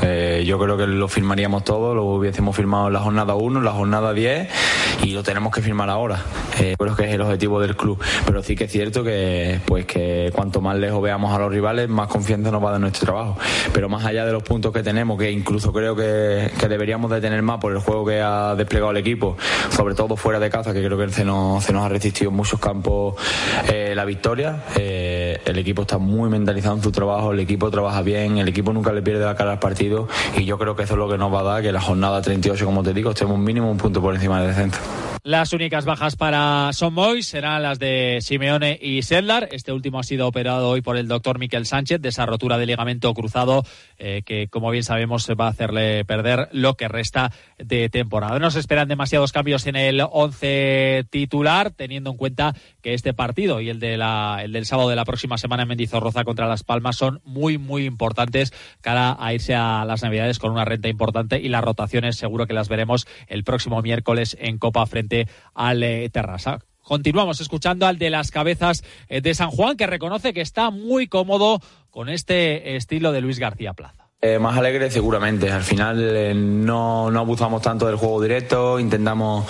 Eh, 0.00 0.42
yo 0.46 0.58
creo 0.58 0.76
que 0.76 0.86
lo 0.86 1.06
firmaríamos 1.06 1.64
todo, 1.64 1.94
lo 1.94 2.04
hubiésemos 2.04 2.56
firmado 2.56 2.86
en 2.86 2.94
la 2.94 3.00
jornada 3.00 3.34
1, 3.34 3.58
en 3.58 3.64
la 3.64 3.72
jornada 3.72 4.12
10 4.12 4.48
y 5.02 5.10
lo 5.10 5.22
tenemos 5.22 5.52
que 5.52 5.60
firmar 5.60 5.90
ahora. 5.90 6.22
Eh, 6.60 6.76
creo 6.78 6.96
que 6.96 7.04
es 7.04 7.14
el 7.14 7.20
objetivo 7.20 7.60
del 7.60 7.76
club. 7.76 8.00
Pero 8.24 8.42
sí 8.42 8.56
que 8.56 8.64
es 8.64 8.72
cierto 8.72 9.04
que, 9.04 9.60
pues, 9.66 9.84
que 9.86 10.30
cuanto 10.34 10.60
más 10.60 10.76
lejos 10.76 11.02
veamos 11.02 11.34
a 11.34 11.38
los 11.38 11.52
rivales, 11.52 11.88
más 11.88 12.08
confianza 12.08 12.50
nos 12.50 12.62
va 12.64 12.68
a 12.68 12.72
dar 12.72 12.80
nuestro 12.80 13.06
trabajo. 13.06 13.36
Pero 13.72 13.88
más 13.88 14.04
allá 14.04 14.24
de 14.24 14.32
los 14.32 14.42
puntos 14.42 14.72
que 14.72 14.82
tenemos, 14.82 15.18
que 15.18 15.30
incluso 15.30 15.72
creo 15.72 15.94
que, 15.94 16.50
deberíamos 16.68 17.10
de 17.10 17.20
tener 17.20 17.42
más 17.42 17.58
por 17.58 17.72
el 17.72 17.78
juego 17.78 18.06
que 18.06 18.20
ha 18.20 18.54
desplegado 18.54 18.92
el 18.92 18.96
equipo, 18.96 19.36
sobre 19.70 19.94
todo 19.94 20.16
fuera 20.16 20.40
de 20.40 20.48
casa, 20.48 20.72
que 20.72 20.82
creo 20.82 20.96
que 20.96 21.08
se 21.10 21.24
nos, 21.24 21.68
ha 21.68 21.88
resistido 21.88 22.30
en 22.30 22.36
muchos 22.36 22.58
campos 22.58 23.14
eh, 23.68 23.92
la 23.94 24.04
victoria. 24.04 24.64
el 24.74 25.58
equipo 25.58 25.81
está 25.82 25.98
muy 25.98 26.30
mentalizado 26.30 26.76
en 26.76 26.82
su 26.82 26.92
trabajo, 26.92 27.32
el 27.32 27.40
equipo 27.40 27.70
trabaja 27.70 28.02
bien, 28.02 28.38
el 28.38 28.48
equipo 28.48 28.72
nunca 28.72 28.92
le 28.92 29.02
pierde 29.02 29.24
la 29.24 29.34
cara 29.34 29.52
al 29.52 29.58
partido 29.58 30.08
y 30.36 30.44
yo 30.44 30.58
creo 30.58 30.76
que 30.76 30.84
eso 30.84 30.94
es 30.94 30.98
lo 30.98 31.08
que 31.08 31.18
nos 31.18 31.32
va 31.32 31.40
a 31.40 31.44
dar 31.44 31.62
que 31.62 31.72
la 31.72 31.80
jornada 31.80 32.22
38, 32.22 32.64
como 32.64 32.82
te 32.82 32.92
digo, 32.92 33.10
estemos 33.10 33.38
mínimo 33.38 33.70
un 33.70 33.78
punto 33.78 34.00
por 34.00 34.14
encima 34.14 34.40
del 34.40 34.48
descenso. 34.48 35.11
Las 35.24 35.52
únicas 35.52 35.84
bajas 35.84 36.16
para 36.16 36.72
Son 36.72 36.94
Mois 36.94 37.28
serán 37.28 37.62
las 37.62 37.78
de 37.78 38.18
Simeone 38.20 38.76
y 38.82 39.02
Sedlar. 39.02 39.48
Este 39.52 39.70
último 39.70 40.00
ha 40.00 40.02
sido 40.02 40.26
operado 40.26 40.68
hoy 40.68 40.80
por 40.80 40.96
el 40.96 41.06
doctor 41.06 41.38
Miquel 41.38 41.64
Sánchez 41.64 42.00
de 42.00 42.08
esa 42.08 42.26
rotura 42.26 42.58
de 42.58 42.66
ligamento 42.66 43.14
cruzado 43.14 43.64
eh, 43.98 44.22
que, 44.26 44.48
como 44.48 44.72
bien 44.72 44.82
sabemos, 44.82 45.30
va 45.40 45.46
a 45.46 45.50
hacerle 45.50 46.04
perder 46.04 46.48
lo 46.50 46.74
que 46.74 46.88
resta 46.88 47.30
de 47.56 47.88
temporada. 47.88 48.40
No 48.40 48.50
se 48.50 48.58
esperan 48.58 48.88
demasiados 48.88 49.30
cambios 49.30 49.64
en 49.68 49.76
el 49.76 50.02
once 50.10 51.06
titular, 51.10 51.70
teniendo 51.70 52.10
en 52.10 52.16
cuenta 52.16 52.56
que 52.80 52.92
este 52.92 53.14
partido 53.14 53.60
y 53.60 53.68
el, 53.68 53.78
de 53.78 53.96
la, 53.96 54.40
el 54.42 54.50
del 54.50 54.66
sábado 54.66 54.88
de 54.88 54.96
la 54.96 55.04
próxima 55.04 55.38
semana 55.38 55.62
en 55.62 55.68
Mendizorroza 55.68 56.24
contra 56.24 56.48
Las 56.48 56.64
Palmas 56.64 56.96
son 56.96 57.20
muy, 57.24 57.58
muy 57.58 57.84
importantes 57.84 58.52
cara 58.80 59.16
a 59.20 59.32
irse 59.32 59.54
a 59.54 59.84
las 59.84 60.02
Navidades 60.02 60.40
con 60.40 60.50
una 60.50 60.64
renta 60.64 60.88
importante 60.88 61.38
y 61.38 61.48
las 61.48 61.62
rotaciones 61.62 62.16
seguro 62.16 62.48
que 62.48 62.54
las 62.54 62.68
veremos 62.68 63.06
el 63.28 63.44
próximo 63.44 63.80
miércoles 63.82 64.36
en 64.40 64.58
Copa 64.58 64.84
frente 64.86 65.11
al 65.54 65.82
eh. 65.82 66.60
Continuamos 66.82 67.40
escuchando 67.40 67.86
al 67.86 67.98
de 67.98 68.10
las 68.10 68.30
cabezas 68.30 68.84
eh, 69.08 69.20
de 69.20 69.34
San 69.34 69.50
Juan, 69.50 69.76
que 69.76 69.86
reconoce 69.86 70.32
que 70.32 70.40
está 70.40 70.70
muy 70.70 71.06
cómodo 71.06 71.60
con 71.90 72.08
este 72.08 72.76
estilo 72.76 73.12
de 73.12 73.20
Luis 73.20 73.38
García 73.38 73.72
Plaza. 73.72 74.01
Eh, 74.24 74.38
más 74.38 74.56
alegre 74.56 74.88
seguramente. 74.88 75.50
Al 75.50 75.64
final 75.64 75.98
eh, 76.16 76.32
no, 76.32 77.10
no, 77.10 77.18
abusamos 77.18 77.60
tanto 77.60 77.88
del 77.88 77.96
juego 77.96 78.22
directo, 78.22 78.78
intentamos, 78.78 79.44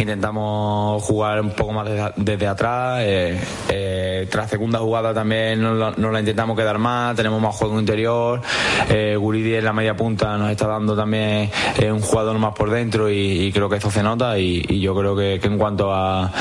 intentamos 0.00 1.00
jugar 1.04 1.40
un 1.40 1.50
poco 1.50 1.72
más 1.72 1.88
desde, 2.16 2.48
atrás. 2.48 3.02
Eh, 3.04 4.26
tras 4.28 4.50
segunda 4.50 4.80
jugada 4.80 5.14
también 5.14 5.62
nos 5.62 5.96
la, 5.96 6.18
intentamos 6.18 6.56
quedar 6.56 6.76
más, 6.78 7.14
tenemos 7.14 7.40
más 7.40 7.54
juego 7.54 7.78
interior. 7.78 8.42
Guridi 9.16 9.54
en 9.54 9.64
la 9.64 9.72
media 9.72 9.94
punta 9.94 10.36
nos 10.36 10.50
está 10.50 10.66
dando 10.66 10.96
también 10.96 11.48
un 11.88 12.00
jugador 12.00 12.36
más 12.38 12.52
por 12.54 12.70
dentro 12.70 13.08
y, 13.08 13.52
creo 13.52 13.68
que 13.68 13.76
eso 13.76 13.92
se 13.92 14.02
nota. 14.02 14.36
Y, 14.40 14.80
yo 14.80 14.96
creo 14.96 15.14
que, 15.14 15.34
en 15.40 15.56
cuanto 15.56 15.94
a, 15.94 16.32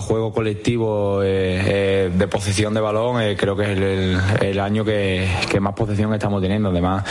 juego 0.00 0.32
colectivo 0.32 1.20
de 1.20 2.28
posesión 2.30 2.72
de 2.72 2.80
balón, 2.80 3.34
creo 3.36 3.54
que 3.56 3.72
es 3.72 3.78
el, 4.40 4.58
año 4.58 4.86
que, 4.86 5.28
que 5.50 5.60
más 5.60 5.74
posesión 5.74 6.14
estamos 6.14 6.40
teniendo. 6.40 6.70
Además, 6.70 7.04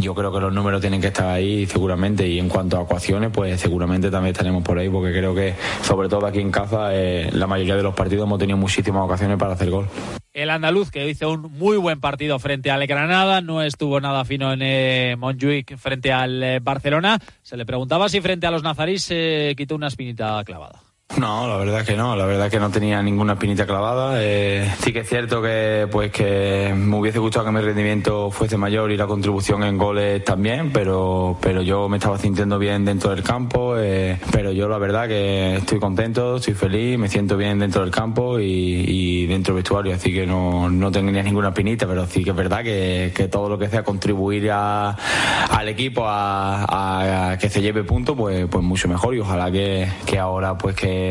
yo 0.00 0.14
creo 0.14 0.32
que 0.32 0.40
los 0.40 0.52
números 0.52 0.80
tienen 0.80 1.00
que 1.00 1.08
estar 1.08 1.26
ahí 1.26 1.66
seguramente 1.66 2.26
y 2.26 2.38
en 2.38 2.48
cuanto 2.48 2.78
a 2.78 2.82
ecuaciones 2.82 3.30
pues 3.32 3.60
seguramente 3.60 4.10
también 4.10 4.32
estaremos 4.32 4.62
por 4.62 4.78
ahí 4.78 4.88
porque 4.88 5.12
creo 5.12 5.34
que 5.34 5.54
sobre 5.82 6.08
todo 6.08 6.26
aquí 6.26 6.40
en 6.40 6.50
casa 6.50 6.94
eh, 6.94 7.30
la 7.32 7.46
mayoría 7.46 7.76
de 7.76 7.82
los 7.82 7.94
partidos 7.94 8.26
hemos 8.26 8.38
tenido 8.38 8.56
muchísimas 8.56 9.02
ocasiones 9.04 9.36
para 9.38 9.54
hacer 9.54 9.70
gol. 9.70 9.88
El 10.32 10.50
andaluz 10.50 10.90
que 10.90 11.08
hizo 11.08 11.30
un 11.30 11.50
muy 11.52 11.78
buen 11.78 11.98
partido 11.98 12.38
frente 12.38 12.70
al 12.70 12.86
Granada, 12.86 13.40
no 13.40 13.62
estuvo 13.62 14.00
nada 14.00 14.24
fino 14.24 14.52
en 14.52 14.60
eh, 14.62 15.16
Montjuic 15.16 15.76
frente 15.78 16.12
al 16.12 16.42
eh, 16.42 16.60
Barcelona. 16.60 17.18
Se 17.42 17.56
le 17.56 17.64
preguntaba 17.64 18.08
si 18.10 18.20
frente 18.20 18.46
a 18.46 18.50
los 18.50 18.62
nazarís 18.62 19.02
se 19.02 19.54
quitó 19.56 19.74
una 19.74 19.86
espinita 19.86 20.42
clavada. 20.44 20.82
No, 21.18 21.48
la 21.48 21.56
verdad 21.56 21.82
que 21.82 21.96
no, 21.96 22.14
la 22.14 22.26
verdad 22.26 22.50
que 22.50 22.60
no 22.60 22.70
tenía 22.70 23.02
ninguna 23.02 23.34
espinita 23.34 23.66
clavada. 23.66 24.22
Eh, 24.22 24.70
sí 24.80 24.92
que 24.92 25.00
es 25.00 25.08
cierto 25.08 25.40
que 25.40 25.88
pues 25.90 26.12
que 26.12 26.74
me 26.76 26.94
hubiese 26.98 27.18
gustado 27.18 27.46
que 27.46 27.52
mi 27.52 27.60
rendimiento 27.60 28.30
fuese 28.30 28.58
mayor 28.58 28.92
y 28.92 28.98
la 28.98 29.06
contribución 29.06 29.64
en 29.64 29.78
goles 29.78 30.22
también, 30.24 30.72
pero, 30.72 31.38
pero 31.40 31.62
yo 31.62 31.88
me 31.88 31.96
estaba 31.96 32.18
sintiendo 32.18 32.58
bien 32.58 32.84
dentro 32.84 33.10
del 33.10 33.22
campo, 33.22 33.78
eh, 33.78 34.18
pero 34.30 34.52
yo 34.52 34.68
la 34.68 34.76
verdad 34.76 35.08
que 35.08 35.56
estoy 35.56 35.80
contento, 35.80 36.36
estoy 36.36 36.52
feliz, 36.52 36.98
me 36.98 37.08
siento 37.08 37.38
bien 37.38 37.58
dentro 37.58 37.80
del 37.80 37.90
campo 37.90 38.38
y, 38.38 39.24
dentro 39.26 39.54
del 39.54 39.62
vestuario, 39.62 39.94
así 39.94 40.12
que 40.12 40.26
no, 40.26 40.68
no 40.68 40.90
tenía 40.90 41.22
ninguna 41.22 41.48
espinita, 41.48 41.86
pero 41.86 42.06
sí 42.06 42.24
que 42.24 42.30
es 42.30 42.36
verdad 42.36 42.62
que, 42.62 43.12
que 43.14 43.28
todo 43.28 43.48
lo 43.48 43.58
que 43.58 43.68
sea 43.68 43.82
contribuir 43.82 44.50
a, 44.52 44.90
al 44.90 45.68
equipo 45.68 46.04
a, 46.06 47.30
a, 47.30 47.38
que 47.38 47.48
se 47.48 47.62
lleve 47.62 47.84
punto, 47.84 48.14
pues, 48.14 48.46
pues 48.50 48.62
mucho 48.62 48.86
mejor 48.86 49.14
y 49.14 49.20
ojalá 49.20 49.50
que, 49.50 49.88
que 50.04 50.18
ahora 50.18 50.58
pues 50.58 50.76
que 50.76 51.05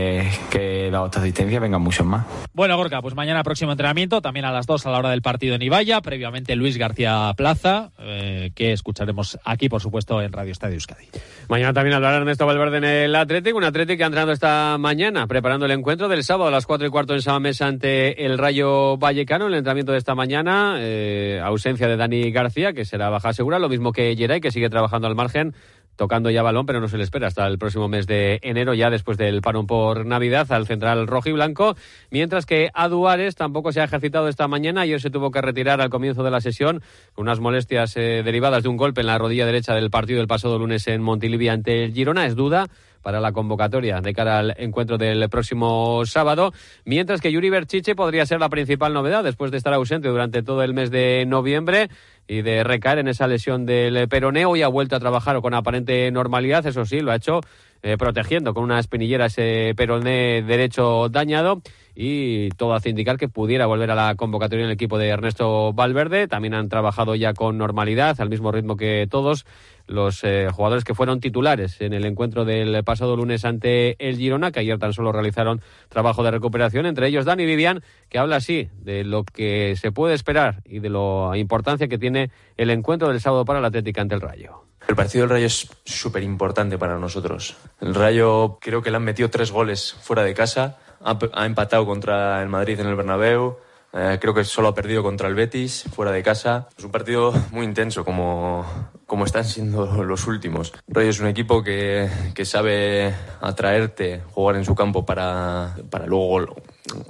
que, 0.50 0.90
dado 0.92 1.06
esta 1.06 1.20
asistencia 1.20 1.60
vengan 1.60 1.82
muchos 1.82 2.06
más. 2.06 2.26
Bueno, 2.54 2.78
Gorka, 2.78 3.02
pues 3.02 3.16
mañana 3.16 3.44
próximo 3.44 3.72
entrenamiento, 3.72 4.22
también 4.22 4.46
a 4.46 4.52
las 4.52 4.66
2 4.66 4.86
a 4.86 4.92
la 4.92 5.00
hora 5.00 5.10
del 5.10 5.22
partido 5.22 5.56
en 5.56 5.62
Ibaya, 5.62 6.02
previamente 6.02 6.56
Luis 6.56 6.78
García 6.78 7.32
Plaza, 7.36 7.92
eh, 8.00 8.52
que 8.56 8.72
escucharemos 8.72 9.38
aquí, 9.44 9.70
por 9.70 9.82
supuesto, 9.82 10.22
en 10.22 10.32
Radio 10.32 10.52
Estadio 10.52 10.76
Euskadi. 10.76 11.06
Mañana 11.50 11.74
también 11.74 11.96
hablará 11.96 12.18
Ernesto 12.18 12.46
Valverde 12.46 12.78
en 12.78 12.84
el 12.84 13.16
Atlético, 13.16 13.58
un 13.58 13.64
Atlético 13.64 13.98
que 13.98 14.04
ha 14.04 14.08
entrenado 14.08 14.32
esta 14.32 14.78
mañana, 14.80 15.28
preparando 15.28 15.66
el 15.66 15.72
encuentro 15.72 16.08
del 16.08 16.24
sábado 16.24 16.48
a 16.48 16.52
las 16.52 16.66
4 16.66 16.88
y 16.88 16.90
cuarto 16.90 17.14
en 17.14 17.22
Samamesa 17.22 17.68
ante 17.68 18.26
el 18.26 18.38
Rayo 18.38 18.98
Vallecano, 18.98 19.48
el 19.48 19.54
entrenamiento 19.54 19.92
de 19.92 19.98
esta 19.98 20.16
mañana, 20.16 20.76
eh, 20.80 21.42
ausencia 21.44 21.88
de 21.88 21.98
Dani 21.98 22.32
García, 22.32 22.74
que 22.74 22.86
será 22.86 23.10
baja 23.10 23.34
segura, 23.34 23.60
lo 23.60 23.70
mismo 23.70 23.92
que 23.92 24.16
Geray, 24.16 24.42
que 24.42 24.52
sigue 24.52 24.70
trabajando 24.70 25.08
al 25.08 25.16
margen 25.16 25.54
tocando 25.96 26.30
ya 26.30 26.44
balón, 26.44 26.66
pero 26.66 26.80
no 26.80 26.88
se 26.88 26.98
le 26.98 27.04
espera 27.04 27.28
hasta 27.28 27.46
el 27.48 27.58
próximo 27.58 27.88
mes 27.88 28.08
de 28.08 28.40
enero, 28.44 28.74
ya 28.74 28.90
después 28.90 29.18
del 29.18 29.42
parón 29.42 29.68
por 29.68 30.06
Navidad, 30.06 30.52
al 30.52 30.68
central 30.68 31.08
rojo 31.08 31.30
y 31.30 31.34
blanco, 31.34 31.76
mientras 32.12 32.46
que 32.46 32.70
Aduares 32.74 33.36
tampoco 33.36 33.72
se 33.72 33.82
ha 33.82 33.86
ejercitado 33.86 34.28
esta 34.28 34.48
mañana, 34.48 34.82
ayer 34.82 35.02
se 35.02 35.10
tuvo 35.10 35.32
que 35.32 35.42
retirar 35.42 35.82
al 35.82 35.90
comienzo 35.90 36.24
de 36.24 36.32
la 36.32 36.42
sesión 36.42 36.82
con 37.14 37.24
unas 37.24 37.40
molestias 37.40 37.96
eh, 37.98 38.22
derivadas 38.24 38.64
de 38.64 38.70
un 38.70 38.78
golpe 38.78 39.02
en 39.02 39.08
la 39.08 39.18
rodilla 39.18 39.46
derecha 39.46 39.74
del 39.74 39.90
partido 39.90 40.20
del 40.20 40.28
pasado 40.28 40.60
lunes 40.60 40.88
en 40.88 41.02
Montilivi 41.02 41.50
ante 41.50 41.86
el 41.86 41.94
Girona, 41.94 42.26
es 42.26 42.36
duda 42.36 42.68
para 43.06 43.20
la 43.20 43.34
convocatoria 43.34 44.02
de 44.02 44.14
cara 44.16 44.40
al 44.40 44.56
encuentro 44.58 44.98
del 44.98 45.30
próximo 45.30 46.04
sábado, 46.08 46.52
mientras 46.86 47.22
que 47.22 47.32
Yuri 47.32 47.52
Berchiche 47.52 47.94
podría 47.94 48.26
ser 48.26 48.40
la 48.40 48.50
principal 48.50 48.96
novedad 48.96 49.24
después 49.24 49.52
de 49.52 49.58
estar 49.58 49.76
ausente 49.76 50.08
durante 50.08 50.42
todo 50.42 50.64
el 50.64 50.74
mes 50.74 50.90
de 50.90 51.24
noviembre 51.28 51.92
y 52.28 52.42
de 52.42 52.64
recaer 52.64 52.98
en 52.98 53.08
esa 53.08 53.28
lesión 53.28 53.68
del 53.68 54.08
peroneo 54.08 54.56
y 54.56 54.64
ha 54.64 54.68
vuelto 54.70 54.96
a 54.96 55.00
trabajar 55.00 55.40
con 55.42 55.54
aparente 55.54 56.10
normalidad, 56.10 56.66
eso 56.66 56.84
sí, 56.84 57.02
lo 57.02 57.12
ha 57.12 57.18
hecho 57.18 57.42
eh, 57.84 57.96
protegiendo 57.96 58.56
con 58.56 58.64
una 58.64 58.80
espinillera 58.80 59.28
ese 59.28 59.76
peroné 59.78 60.42
derecho 60.42 61.08
dañado 61.08 61.62
y 61.96 62.50
todo 62.50 62.74
hace 62.74 62.90
indicar 62.90 63.18
que 63.18 63.30
pudiera 63.30 63.66
volver 63.66 63.90
a 63.90 63.96
la 63.96 64.16
convocatoria 64.16 64.64
en 64.64 64.70
el 64.70 64.74
equipo 64.74 64.98
de 64.98 65.08
Ernesto 65.08 65.72
Valverde. 65.74 66.28
También 66.28 66.54
han 66.54 66.68
trabajado 66.68 67.16
ya 67.16 67.34
con 67.34 67.58
normalidad, 67.58 68.20
al 68.20 68.30
mismo 68.30 68.52
ritmo 68.52 68.76
que 68.76 69.08
todos 69.10 69.46
los 69.88 70.24
eh, 70.24 70.50
jugadores 70.52 70.84
que 70.84 70.94
fueron 70.94 71.20
titulares 71.20 71.80
en 71.80 71.94
el 71.94 72.06
encuentro 72.06 72.44
del 72.44 72.84
pasado 72.84 73.16
lunes 73.16 73.46
ante 73.46 73.96
el 74.06 74.18
Girona, 74.18 74.52
que 74.52 74.60
ayer 74.60 74.78
tan 74.78 74.94
solo 74.94 75.12
realizaron 75.12 75.62
trabajo 75.90 76.24
de 76.24 76.32
recuperación, 76.32 76.86
entre 76.86 77.08
ellos 77.08 77.24
Dani 77.24 77.46
Vivian, 77.46 77.82
que 78.10 78.20
habla 78.20 78.38
así 78.38 78.70
de 78.82 79.04
lo 79.04 79.24
que 79.24 79.76
se 79.78 79.92
puede 79.92 80.16
esperar 80.16 80.62
y 80.66 80.80
de 80.80 80.90
la 80.90 81.38
importancia 81.38 81.88
que 81.88 81.98
tiene 81.98 82.32
el 82.58 82.72
encuentro 82.72 83.08
del 83.08 83.22
sábado 83.22 83.46
para 83.46 83.62
la 83.62 83.68
Atlética 83.68 84.02
ante 84.02 84.16
el 84.16 84.22
Rayo. 84.22 84.66
El 84.88 84.96
partido 84.96 85.24
del 85.24 85.32
Rayo 85.32 85.46
es 85.48 85.68
súper 85.84 86.22
importante 86.22 86.78
para 86.78 87.00
nosotros. 87.00 87.58
El 87.82 87.96
Rayo 87.96 88.60
creo 88.62 88.84
que 88.84 88.92
le 88.92 88.98
han 88.98 89.04
metido 89.04 89.30
tres 89.30 89.52
goles 89.52 89.96
fuera 90.00 90.24
de 90.24 90.34
casa, 90.36 90.78
ha, 91.06 91.46
empatado 91.46 91.86
contra 91.86 92.42
el 92.42 92.50
Madrid 92.50 92.80
en 92.80 92.88
el 92.88 92.96
Bernabéu, 92.96 93.58
eh, 93.94 94.18
creo 94.20 94.34
que 94.34 94.44
solo 94.44 94.70
ha 94.70 94.74
perdido 94.74 95.04
contra 95.04 95.30
el 95.30 95.36
Betis, 95.36 95.86
fuera 95.94 96.12
de 96.12 96.22
casa. 96.22 96.68
Es 96.78 96.84
un 96.84 96.92
partido 96.92 97.32
muy 97.52 97.66
intenso, 97.66 98.04
como, 98.04 98.66
como 99.06 99.24
están 99.24 99.46
siendo 99.46 100.04
los 100.04 100.28
últimos. 100.28 100.74
Rayo 100.88 101.10
es 101.10 101.20
un 101.20 101.28
equipo 101.28 101.64
que, 101.64 102.10
que 102.34 102.44
sabe 102.44 103.14
atraerte, 103.40 104.22
jugar 104.32 104.58
en 104.58 104.66
su 104.66 104.76
campo 104.76 105.06
para, 105.06 105.76
para 105.90 106.08
luego 106.08 106.56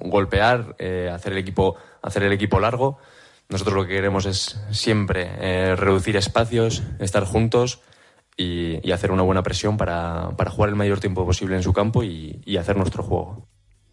golpear, 0.02 0.75
eh, 0.78 1.10
hacer, 1.12 1.32
el 1.32 1.40
equipo, 1.40 1.75
hacer 2.04 2.24
el 2.24 2.34
equipo 2.34 2.60
largo. 2.60 3.00
Nosotros 3.50 3.75
lo 3.75 3.88
que 3.88 3.94
queremos 3.96 4.25
es 4.25 4.60
siempre 4.72 5.32
eh, 5.40 5.75
reducir 5.75 6.18
espacios, 6.18 6.84
estar 7.00 7.24
juntos 7.24 7.82
y, 8.38 8.92
hacer 8.92 9.12
una 9.12 9.24
buena 9.24 9.44
presión 9.44 9.78
para, 9.78 10.32
para, 10.38 10.52
jugar 10.52 10.70
el 10.70 10.75
mayor 10.75 11.00
tiempo 11.00 11.25
posible 11.25 11.56
en 11.56 11.64
su 11.64 11.74
campo 11.74 12.04
y, 12.04 12.42
y 12.46 12.58
hacer 12.58 12.78
nuestro 12.78 13.04
juego. 13.04 13.48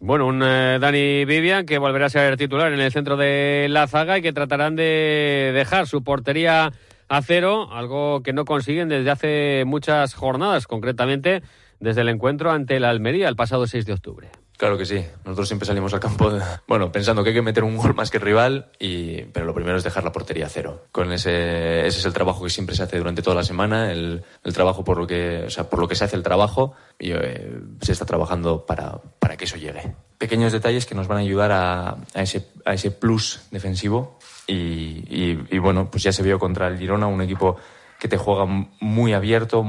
Bueno, 0.05 0.27
un 0.27 0.43
eh, 0.43 0.79
Dani 0.81 1.23
Vivian 1.23 1.65
que 1.65 1.77
volverá 1.77 2.07
a 2.07 2.09
ser 2.09 2.35
titular 2.35 2.73
en 2.73 2.81
el 2.81 2.91
centro 2.91 3.15
de 3.15 3.67
la 3.69 3.87
zaga 3.87 4.17
y 4.17 4.21
que 4.21 4.33
tratarán 4.33 4.75
de 4.75 5.53
dejar 5.55 5.87
su 5.87 6.03
portería 6.03 6.73
a 7.07 7.21
cero, 7.21 7.69
algo 7.71 8.21
que 8.21 8.33
no 8.33 8.43
consiguen 8.43 8.89
desde 8.89 9.09
hace 9.09 9.63
muchas 9.65 10.13
jornadas, 10.13 10.67
concretamente 10.67 11.41
desde 11.79 12.01
el 12.01 12.09
encuentro 12.09 12.51
ante 12.51 12.81
la 12.81 12.89
Almería 12.89 13.29
el 13.29 13.37
pasado 13.37 13.65
6 13.65 13.85
de 13.85 13.93
octubre. 13.93 14.29
Claro 14.57 14.77
que 14.77 14.85
sí. 14.85 15.03
Nosotros 15.25 15.47
siempre 15.47 15.65
salimos 15.65 15.93
al 15.93 15.99
campo, 15.99 16.31
bueno, 16.67 16.91
pensando 16.91 17.23
que 17.23 17.29
hay 17.29 17.35
que 17.35 17.41
meter 17.41 17.63
un 17.63 17.75
gol 17.75 17.95
más 17.95 18.11
que 18.11 18.17
el 18.17 18.23
rival, 18.23 18.71
y, 18.79 19.23
pero 19.23 19.45
lo 19.45 19.53
primero 19.53 19.77
es 19.77 19.83
dejar 19.83 20.03
la 20.03 20.11
portería 20.11 20.45
a 20.45 20.49
cero. 20.49 20.85
Con 20.91 21.11
ese, 21.11 21.85
ese 21.85 21.99
es 21.99 22.05
el 22.05 22.13
trabajo 22.13 22.43
que 22.43 22.49
siempre 22.49 22.75
se 22.75 22.83
hace 22.83 22.97
durante 22.97 23.21
toda 23.21 23.35
la 23.35 23.43
semana, 23.43 23.91
el, 23.91 24.23
el 24.43 24.53
trabajo 24.53 24.83
por 24.83 24.97
lo 24.97 25.07
que, 25.07 25.43
o 25.47 25.49
sea, 25.49 25.69
por 25.69 25.79
lo 25.79 25.87
que 25.87 25.95
se 25.95 26.05
hace 26.05 26.15
el 26.15 26.23
trabajo, 26.23 26.73
y 26.99 27.11
eh, 27.11 27.59
se 27.81 27.91
está 27.91 28.05
trabajando 28.05 28.65
para, 28.65 28.99
para 29.19 29.37
que 29.37 29.45
eso 29.45 29.57
llegue. 29.57 29.95
Pequeños 30.17 30.51
detalles 30.51 30.85
que 30.85 30.95
nos 30.95 31.07
van 31.07 31.17
a 31.17 31.21
ayudar 31.21 31.51
a, 31.51 31.97
a 32.13 32.21
ese, 32.21 32.47
a 32.65 32.73
ese 32.73 32.91
plus 32.91 33.41
defensivo, 33.51 34.19
y, 34.45 34.53
y, 34.53 35.45
y 35.49 35.57
bueno, 35.57 35.89
pues 35.89 36.03
ya 36.03 36.11
se 36.11 36.23
vio 36.23 36.37
contra 36.37 36.67
el 36.67 36.77
Girona, 36.77 37.07
un 37.07 37.21
equipo 37.21 37.57
que 37.99 38.07
te 38.07 38.17
juega 38.17 38.45
muy 38.79 39.13
abierto, 39.13 39.65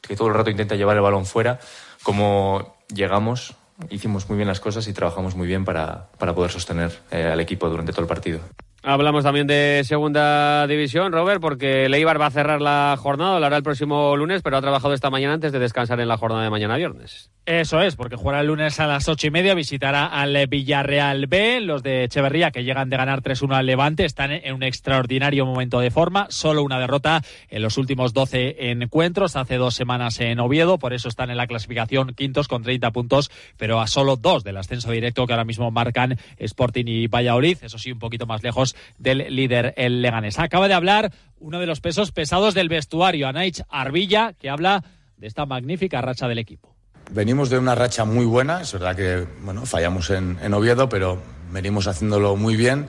que 0.00 0.14
todo 0.14 0.28
el 0.28 0.34
rato 0.34 0.50
intenta 0.50 0.76
llevar 0.76 0.96
el 0.96 1.02
balón 1.02 1.26
fuera, 1.26 1.58
como 2.02 2.76
llegamos 2.94 3.56
hicimos 3.90 4.28
muy 4.28 4.36
bien 4.36 4.48
las 4.48 4.60
cosas 4.60 4.86
y 4.88 4.92
trabajamos 4.92 5.36
muy 5.36 5.46
bien 5.46 5.64
para, 5.64 6.08
para 6.18 6.34
poder 6.34 6.50
sostener 6.50 6.92
eh, 7.10 7.24
al 7.24 7.40
equipo 7.40 7.68
durante 7.68 7.92
todo 7.92 8.02
el 8.02 8.08
partido. 8.08 8.40
Hablamos 8.88 9.24
también 9.24 9.48
de 9.48 9.82
segunda 9.84 10.64
división, 10.68 11.10
Robert, 11.10 11.40
porque 11.40 11.88
Leibar 11.88 12.20
va 12.20 12.26
a 12.26 12.30
cerrar 12.30 12.62
la 12.62 12.94
jornada, 12.96 13.40
lo 13.40 13.46
hará 13.46 13.56
el 13.56 13.64
próximo 13.64 14.16
lunes, 14.16 14.42
pero 14.42 14.58
ha 14.58 14.60
trabajado 14.60 14.94
esta 14.94 15.10
mañana 15.10 15.34
antes 15.34 15.50
de 15.50 15.58
descansar 15.58 15.98
en 15.98 16.06
la 16.06 16.16
jornada 16.16 16.44
de 16.44 16.50
mañana 16.50 16.76
viernes. 16.76 17.32
Eso 17.46 17.80
es, 17.80 17.94
porque 17.94 18.16
jugará 18.16 18.40
el 18.40 18.48
lunes 18.48 18.80
a 18.80 18.88
las 18.88 19.08
ocho 19.08 19.28
y 19.28 19.30
media, 19.30 19.54
visitará 19.54 20.06
al 20.06 20.46
Villarreal 20.48 21.26
B. 21.28 21.60
Los 21.60 21.82
de 21.84 22.04
Echeverría, 22.04 22.50
que 22.50 22.64
llegan 22.64 22.90
de 22.90 22.96
ganar 22.96 23.22
3-1 23.22 23.54
al 23.54 23.66
Levante, 23.66 24.04
están 24.04 24.32
en 24.32 24.52
un 24.52 24.64
extraordinario 24.64 25.46
momento 25.46 25.78
de 25.78 25.92
forma. 25.92 26.26
Solo 26.28 26.64
una 26.64 26.80
derrota 26.80 27.22
en 27.48 27.62
los 27.62 27.78
últimos 27.78 28.12
12 28.12 28.70
encuentros, 28.70 29.36
hace 29.36 29.56
dos 29.56 29.74
semanas 29.76 30.18
en 30.20 30.40
Oviedo. 30.40 30.78
Por 30.78 30.92
eso 30.92 31.08
están 31.08 31.30
en 31.30 31.36
la 31.36 31.46
clasificación 31.46 32.14
quintos 32.14 32.48
con 32.48 32.64
30 32.64 32.90
puntos, 32.90 33.30
pero 33.56 33.80
a 33.80 33.86
solo 33.86 34.16
dos 34.16 34.42
del 34.42 34.56
ascenso 34.56 34.90
directo 34.90 35.24
que 35.26 35.32
ahora 35.32 35.44
mismo 35.44 35.70
marcan 35.70 36.18
Sporting 36.38 36.86
y 36.88 37.06
Valladolid. 37.06 37.58
Eso 37.62 37.78
sí, 37.78 37.92
un 37.92 38.00
poquito 38.00 38.26
más 38.26 38.42
lejos 38.42 38.75
del 38.98 39.26
líder, 39.34 39.74
el 39.76 40.02
Leganés. 40.02 40.38
Acaba 40.38 40.68
de 40.68 40.74
hablar 40.74 41.12
uno 41.38 41.60
de 41.60 41.66
los 41.66 41.80
pesos 41.80 42.12
pesados 42.12 42.54
del 42.54 42.68
vestuario, 42.68 43.28
Anaich 43.28 43.62
Arbilla, 43.68 44.32
que 44.32 44.50
habla 44.50 44.84
de 45.16 45.26
esta 45.26 45.46
magnífica 45.46 46.00
racha 46.00 46.28
del 46.28 46.38
equipo. 46.38 46.74
Venimos 47.10 47.50
de 47.50 47.58
una 47.58 47.74
racha 47.74 48.04
muy 48.04 48.26
buena, 48.26 48.62
es 48.62 48.72
verdad 48.72 48.96
que 48.96 49.26
bueno, 49.42 49.64
fallamos 49.64 50.10
en, 50.10 50.52
Oviedo, 50.52 50.88
pero 50.88 51.22
venimos 51.52 51.86
haciéndolo 51.86 52.36
muy 52.36 52.56
bien 52.56 52.88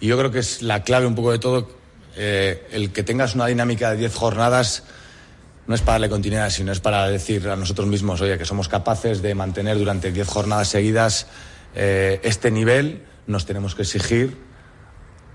y 0.00 0.06
yo 0.06 0.16
creo 0.18 0.30
que 0.30 0.38
es 0.38 0.62
la 0.62 0.84
clave 0.84 1.06
un 1.06 1.14
poco 1.14 1.32
de 1.32 1.38
todo, 1.38 1.68
eh, 2.16 2.66
el 2.70 2.92
que 2.92 3.02
tengas 3.02 3.34
una 3.34 3.46
dinámica 3.46 3.90
de 3.90 3.96
10 3.96 4.14
jornadas 4.14 4.84
no 5.66 5.74
es 5.74 5.80
para 5.80 5.94
darle 5.94 6.08
continuidad, 6.08 6.50
sino 6.50 6.70
es 6.70 6.78
para 6.78 7.08
decir 7.08 7.48
a 7.48 7.56
nosotros 7.56 7.88
mismos, 7.88 8.20
oye, 8.20 8.38
que 8.38 8.44
somos 8.44 8.68
capaces 8.68 9.20
de 9.20 9.34
mantener 9.34 9.76
durante 9.76 10.12
10 10.12 10.28
jornadas 10.28 10.68
seguidas 10.68 11.26
eh, 11.74 12.20
este 12.22 12.52
nivel, 12.52 13.02
nos 13.26 13.46
tenemos 13.46 13.74
que 13.74 13.82
exigir 13.82 14.45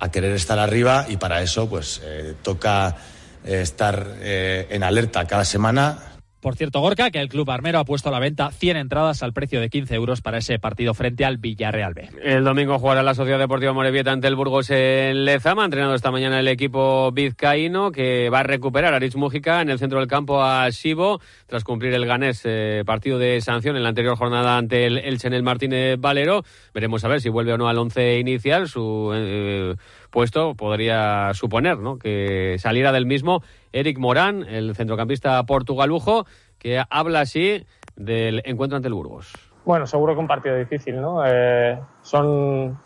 a 0.01 0.11
querer 0.11 0.33
estar 0.33 0.59
arriba 0.59 1.05
y 1.07 1.15
para 1.15 1.41
eso 1.41 1.69
pues 1.69 2.01
eh, 2.03 2.33
toca 2.43 2.97
estar 3.43 4.17
en 4.21 4.83
alerta 4.83 5.25
cada 5.25 5.43
semana, 5.43 6.10
por 6.41 6.55
cierto, 6.55 6.79
Gorka, 6.81 7.11
que 7.11 7.19
el 7.19 7.29
club 7.29 7.49
armero 7.51 7.79
ha 7.79 7.85
puesto 7.85 8.09
a 8.09 8.11
la 8.11 8.19
venta 8.19 8.51
100 8.51 8.77
entradas 8.77 9.21
al 9.21 9.31
precio 9.31 9.61
de 9.61 9.69
15 9.69 9.93
euros 9.95 10.21
para 10.21 10.39
ese 10.39 10.57
partido 10.57 10.93
frente 10.93 11.23
al 11.23 11.37
Villarreal 11.37 11.93
B. 11.93 12.09
El 12.23 12.43
domingo 12.43 12.79
jugará 12.79 13.03
la 13.03 13.13
Sociedad 13.13 13.37
Deportiva 13.37 13.73
Morevieta 13.73 14.11
ante 14.11 14.27
el 14.27 14.35
Burgos 14.35 14.71
en 14.71 15.23
Lezama. 15.23 15.61
Ha 15.61 15.65
entrenado 15.65 15.93
esta 15.93 16.09
mañana 16.09 16.39
el 16.39 16.47
equipo 16.47 17.11
vizcaíno 17.11 17.91
que 17.91 18.29
va 18.29 18.39
a 18.39 18.43
recuperar 18.43 18.93
a 18.93 18.99
Rich 18.99 19.15
Mújica 19.15 19.61
en 19.61 19.69
el 19.69 19.77
centro 19.77 19.99
del 19.99 20.07
campo 20.07 20.41
a 20.43 20.71
Sibo 20.71 21.21
tras 21.45 21.63
cumplir 21.63 21.93
el 21.93 22.05
ganés 22.05 22.41
eh, 22.45 22.83
partido 22.85 23.19
de 23.19 23.39
sanción 23.41 23.75
en 23.75 23.83
la 23.83 23.89
anterior 23.89 24.17
jornada 24.17 24.57
ante 24.57 24.87
el 24.87 24.97
Elche 24.97 25.27
en 25.27 25.33
el 25.33 25.43
Martínez 25.43 25.99
Valero. 25.99 26.43
Veremos 26.73 27.03
a 27.03 27.07
ver 27.07 27.21
si 27.21 27.29
vuelve 27.29 27.53
o 27.53 27.57
no 27.57 27.67
al 27.67 27.77
once 27.77 28.17
inicial. 28.19 28.67
Su 28.67 29.11
eh, 29.13 29.75
puesto 30.09 30.55
podría 30.55 31.33
suponer 31.33 31.77
¿no? 31.77 31.97
que 31.97 32.57
saliera 32.59 32.91
del 32.91 33.05
mismo 33.05 33.43
Eric 33.73 33.97
Morán, 33.97 34.43
el 34.43 34.75
centrocampista 34.75 35.41
portugalujo, 35.45 36.25
que 36.57 36.83
habla 36.89 37.21
así 37.21 37.65
del 37.95 38.41
encuentro 38.45 38.75
ante 38.75 38.87
el 38.87 38.93
Burgos. 38.93 39.33
Bueno, 39.65 39.85
seguro 39.85 40.13
que 40.13 40.19
un 40.19 40.27
partido 40.27 40.57
difícil, 40.57 40.99
¿no? 40.99 41.23
Eh, 41.25 41.79
son 42.01 42.77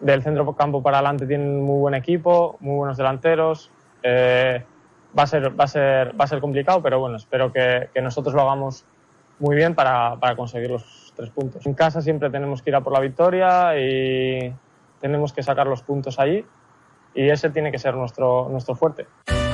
del 0.00 0.22
centro 0.22 0.54
campo 0.54 0.82
para 0.82 0.98
adelante 0.98 1.26
tienen 1.26 1.62
muy 1.62 1.78
buen 1.78 1.94
equipo, 1.94 2.56
muy 2.60 2.76
buenos 2.76 2.96
delanteros. 2.96 3.70
Eh, 4.02 4.62
va 5.18 5.22
a 5.22 5.26
ser 5.26 5.58
va 5.58 5.64
a 5.64 5.68
ser 5.68 6.18
va 6.18 6.24
a 6.24 6.28
ser 6.28 6.40
complicado, 6.40 6.82
pero 6.82 7.00
bueno, 7.00 7.16
espero 7.16 7.50
que, 7.50 7.88
nosotros 8.02 8.34
lo 8.34 8.42
hagamos 8.42 8.84
muy 9.38 9.56
bien 9.56 9.74
para, 9.74 10.16
para, 10.16 10.36
conseguir 10.36 10.70
los 10.70 11.12
tres 11.16 11.30
puntos. 11.30 11.64
En 11.66 11.74
casa 11.74 12.02
siempre 12.02 12.30
tenemos 12.30 12.62
que 12.62 12.70
ir 12.70 12.76
a 12.76 12.82
por 12.82 12.92
la 12.92 13.00
victoria 13.00 13.78
y 13.78 14.52
tenemos 15.00 15.32
que 15.32 15.42
sacar 15.42 15.66
los 15.66 15.82
puntos 15.82 16.18
allí 16.18 16.44
y 17.14 17.30
ese 17.30 17.50
tiene 17.50 17.72
que 17.72 17.78
ser 17.78 17.94
nuestro 17.94 18.48
nuestro 18.50 18.74
fuerte. 18.74 19.06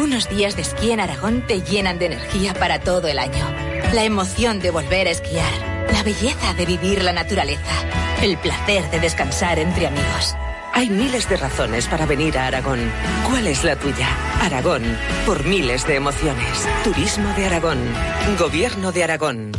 Unos 0.02 0.28
días 0.28 0.56
de 0.56 0.62
esquí 0.62 0.90
en 0.90 0.98
Aragón 0.98 1.44
te 1.46 1.62
llenan 1.62 2.00
de 2.00 2.06
energía 2.06 2.54
para 2.54 2.80
todo 2.80 3.06
el 3.06 3.20
año. 3.20 3.46
La 3.94 4.02
emoción 4.02 4.58
de 4.58 4.72
volver 4.72 5.06
a 5.06 5.12
esquiar, 5.12 5.52
la 5.92 6.02
belleza 6.02 6.54
de 6.54 6.66
vivir 6.66 7.04
la 7.04 7.12
naturaleza, 7.12 7.72
el 8.20 8.36
placer 8.36 8.90
de 8.90 8.98
descansar 8.98 9.60
entre 9.60 9.86
amigos. 9.86 10.34
Hay 10.72 10.90
miles 10.90 11.28
de 11.28 11.36
razones 11.36 11.86
para 11.86 12.04
venir 12.04 12.36
a 12.36 12.48
Aragón. 12.48 12.80
¿Cuál 13.30 13.46
es 13.46 13.62
la 13.62 13.76
tuya? 13.76 14.08
Aragón, 14.40 14.82
por 15.24 15.44
miles 15.44 15.86
de 15.86 15.94
emociones. 15.94 16.68
Turismo 16.82 17.32
de 17.34 17.46
Aragón. 17.46 17.78
Gobierno 18.40 18.90
de 18.90 19.04
Aragón. 19.04 19.52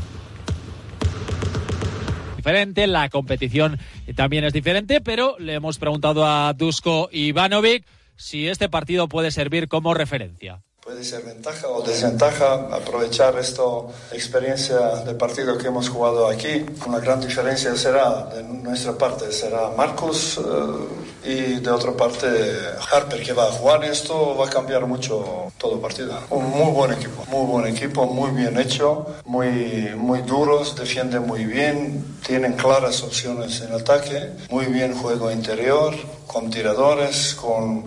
Diferente, 2.36 2.86
la 2.88 3.08
competición 3.08 3.80
también 4.14 4.44
es 4.44 4.52
diferente, 4.52 5.00
pero 5.00 5.38
le 5.40 5.54
hemos 5.54 5.80
preguntado 5.80 6.26
a 6.28 6.52
Dusko 6.52 7.08
Ivanovic 7.14 7.86
si 8.16 8.48
este 8.48 8.70
partido 8.70 9.08
puede 9.08 9.32
servir 9.32 9.68
como 9.68 9.94
referencia. 9.94 10.64
Puede 10.84 11.02
ser 11.06 11.24
ventaja 11.24 11.70
o 11.70 11.82
desventaja 11.82 12.68
aprovechar 12.70 13.40
esta 13.40 13.64
experiencia 14.12 14.78
del 15.06 15.16
partido 15.16 15.58
que 15.58 15.68
hemos 15.68 15.88
jugado 15.88 16.28
aquí. 16.28 16.66
Una 16.86 17.00
gran 17.00 17.22
diferencia 17.22 17.74
será 17.78 18.26
de 18.26 18.44
nuestra 18.44 18.92
parte, 18.98 19.32
será 19.32 19.70
Marcos 19.78 20.42
eh, 21.24 21.30
y 21.32 21.60
de 21.62 21.72
otra 21.72 21.94
parte 21.94 22.28
Harper 22.92 23.24
que 23.24 23.32
va 23.32 23.46
a 23.46 23.52
jugar. 23.52 23.86
Esto 23.86 24.36
va 24.36 24.48
a 24.48 24.50
cambiar 24.50 24.86
mucho 24.86 25.54
todo 25.58 25.80
partido. 25.80 26.20
Un 26.30 26.50
muy 26.50 26.74
buen 26.74 26.92
equipo, 26.92 27.24
muy 27.28 27.46
buen 27.46 27.68
equipo, 27.74 28.06
muy 28.06 28.32
bien 28.32 28.60
hecho, 28.60 29.06
muy, 29.24 29.94
muy 29.96 30.22
duros, 30.24 30.76
defienden 30.76 31.26
muy 31.26 31.46
bien, 31.46 32.18
tienen 32.28 32.54
claras 32.54 33.02
opciones 33.04 33.62
en 33.62 33.72
ataque, 33.72 34.32
muy 34.50 34.66
bien 34.66 34.94
juego 34.96 35.32
interior, 35.32 35.96
con 36.28 36.50
tiradores, 36.50 37.36
con 37.36 37.86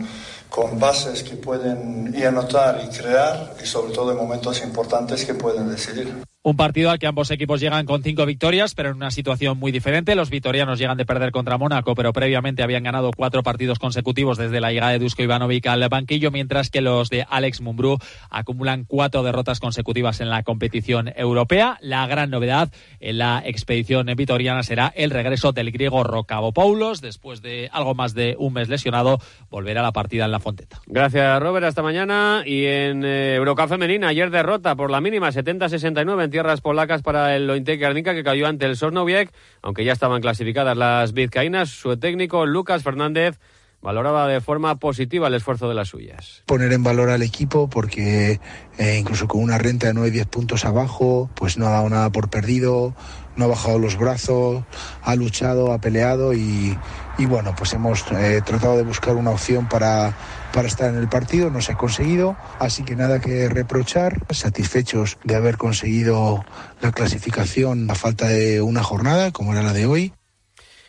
con 0.56 0.78
bases 0.78 1.22
que 1.22 1.36
pueden 1.36 2.14
y 2.16 2.24
anotar 2.24 2.80
y 2.82 2.88
crear 2.88 3.54
y 3.62 3.66
sobre 3.66 3.92
todo 3.92 4.12
en 4.12 4.16
momentos 4.16 4.62
importantes 4.62 5.26
que 5.26 5.34
pueden 5.34 5.68
decidir. 5.68 6.14
Un 6.46 6.56
partido 6.56 6.92
al 6.92 7.00
que 7.00 7.08
ambos 7.08 7.32
equipos 7.32 7.60
llegan 7.60 7.86
con 7.86 8.04
cinco 8.04 8.24
victorias, 8.24 8.76
pero 8.76 8.90
en 8.90 8.94
una 8.98 9.10
situación 9.10 9.58
muy 9.58 9.72
diferente. 9.72 10.14
Los 10.14 10.30
vitorianos 10.30 10.78
llegan 10.78 10.96
de 10.96 11.04
perder 11.04 11.32
contra 11.32 11.58
Mónaco, 11.58 11.96
pero 11.96 12.12
previamente 12.12 12.62
habían 12.62 12.84
ganado 12.84 13.10
cuatro 13.10 13.42
partidos 13.42 13.80
consecutivos 13.80 14.38
desde 14.38 14.60
la 14.60 14.70
llegada 14.70 14.92
de 14.92 15.00
Dusko 15.00 15.24
Ivanovic 15.24 15.66
al 15.66 15.88
banquillo, 15.88 16.30
mientras 16.30 16.70
que 16.70 16.82
los 16.82 17.10
de 17.10 17.26
Alex 17.28 17.62
Mumbrú 17.62 17.98
acumulan 18.30 18.84
cuatro 18.84 19.24
derrotas 19.24 19.58
consecutivas 19.58 20.20
en 20.20 20.30
la 20.30 20.44
competición 20.44 21.12
europea. 21.16 21.78
La 21.80 22.06
gran 22.06 22.30
novedad 22.30 22.70
en 23.00 23.18
la 23.18 23.42
expedición 23.44 24.06
vitoriana 24.16 24.62
será 24.62 24.92
el 24.94 25.10
regreso 25.10 25.50
del 25.50 25.72
griego 25.72 26.04
Rocabopoulos. 26.04 27.00
Después 27.00 27.42
de 27.42 27.70
algo 27.72 27.96
más 27.96 28.14
de 28.14 28.36
un 28.38 28.52
mes 28.52 28.68
lesionado, 28.68 29.18
volverá 29.50 29.80
a 29.80 29.82
la 29.82 29.92
partida 29.92 30.26
en 30.26 30.30
la 30.30 30.38
Fonteta. 30.38 30.80
Gracias, 30.86 31.42
Robert. 31.42 31.66
Hasta 31.66 31.82
mañana. 31.82 32.44
Y 32.46 32.66
en 32.66 33.02
eh, 33.04 33.40
Femenina, 33.68 34.06
ayer 34.06 34.30
derrota 34.30 34.76
por 34.76 34.92
la 34.92 35.00
mínima 35.00 35.30
70-69 35.32 36.35
tierras 36.36 36.60
polacas 36.60 37.00
para 37.00 37.34
el 37.34 37.46
Lointe 37.46 37.78
Garnica 37.78 38.12
que 38.12 38.22
cayó 38.22 38.46
ante 38.46 38.66
el 38.66 38.76
Sornowiec, 38.76 39.32
aunque 39.62 39.86
ya 39.86 39.94
estaban 39.94 40.20
clasificadas 40.20 40.76
las 40.76 41.14
vizcaínas. 41.14 41.70
Su 41.70 41.96
técnico 41.96 42.44
Lucas 42.44 42.82
Fernández 42.82 43.38
valoraba 43.86 44.26
de 44.26 44.40
forma 44.40 44.80
positiva 44.80 45.28
el 45.28 45.34
esfuerzo 45.34 45.68
de 45.68 45.76
las 45.76 45.90
suyas. 45.90 46.42
Poner 46.46 46.72
en 46.72 46.82
valor 46.82 47.08
al 47.08 47.22
equipo 47.22 47.70
porque 47.70 48.40
eh, 48.78 48.96
incluso 48.98 49.28
con 49.28 49.40
una 49.44 49.58
renta 49.58 49.86
de 49.86 49.94
9-10 49.94 50.26
puntos 50.26 50.64
abajo, 50.64 51.30
pues 51.36 51.56
no 51.56 51.68
ha 51.68 51.70
dado 51.70 51.88
nada 51.88 52.10
por 52.10 52.28
perdido, 52.28 52.96
no 53.36 53.44
ha 53.44 53.48
bajado 53.48 53.78
los 53.78 53.96
brazos, 53.96 54.64
ha 55.02 55.14
luchado, 55.14 55.72
ha 55.72 55.78
peleado 55.78 56.34
y, 56.34 56.76
y 57.16 57.26
bueno, 57.26 57.54
pues 57.56 57.74
hemos 57.74 58.04
eh, 58.10 58.42
tratado 58.44 58.76
de 58.76 58.82
buscar 58.82 59.14
una 59.14 59.30
opción 59.30 59.68
para 59.68 60.16
para 60.52 60.68
estar 60.68 60.88
en 60.88 60.96
el 60.96 61.08
partido, 61.08 61.50
no 61.50 61.60
se 61.60 61.72
ha 61.72 61.76
conseguido, 61.76 62.34
así 62.58 62.82
que 62.82 62.96
nada 62.96 63.20
que 63.20 63.46
reprochar, 63.50 64.22
satisfechos 64.30 65.18
de 65.22 65.36
haber 65.36 65.58
conseguido 65.58 66.46
la 66.80 66.92
clasificación 66.92 67.90
a 67.90 67.94
falta 67.94 68.26
de 68.26 68.62
una 68.62 68.82
jornada, 68.82 69.32
como 69.32 69.52
era 69.52 69.62
la 69.62 69.74
de 69.74 69.84
hoy. 69.84 70.14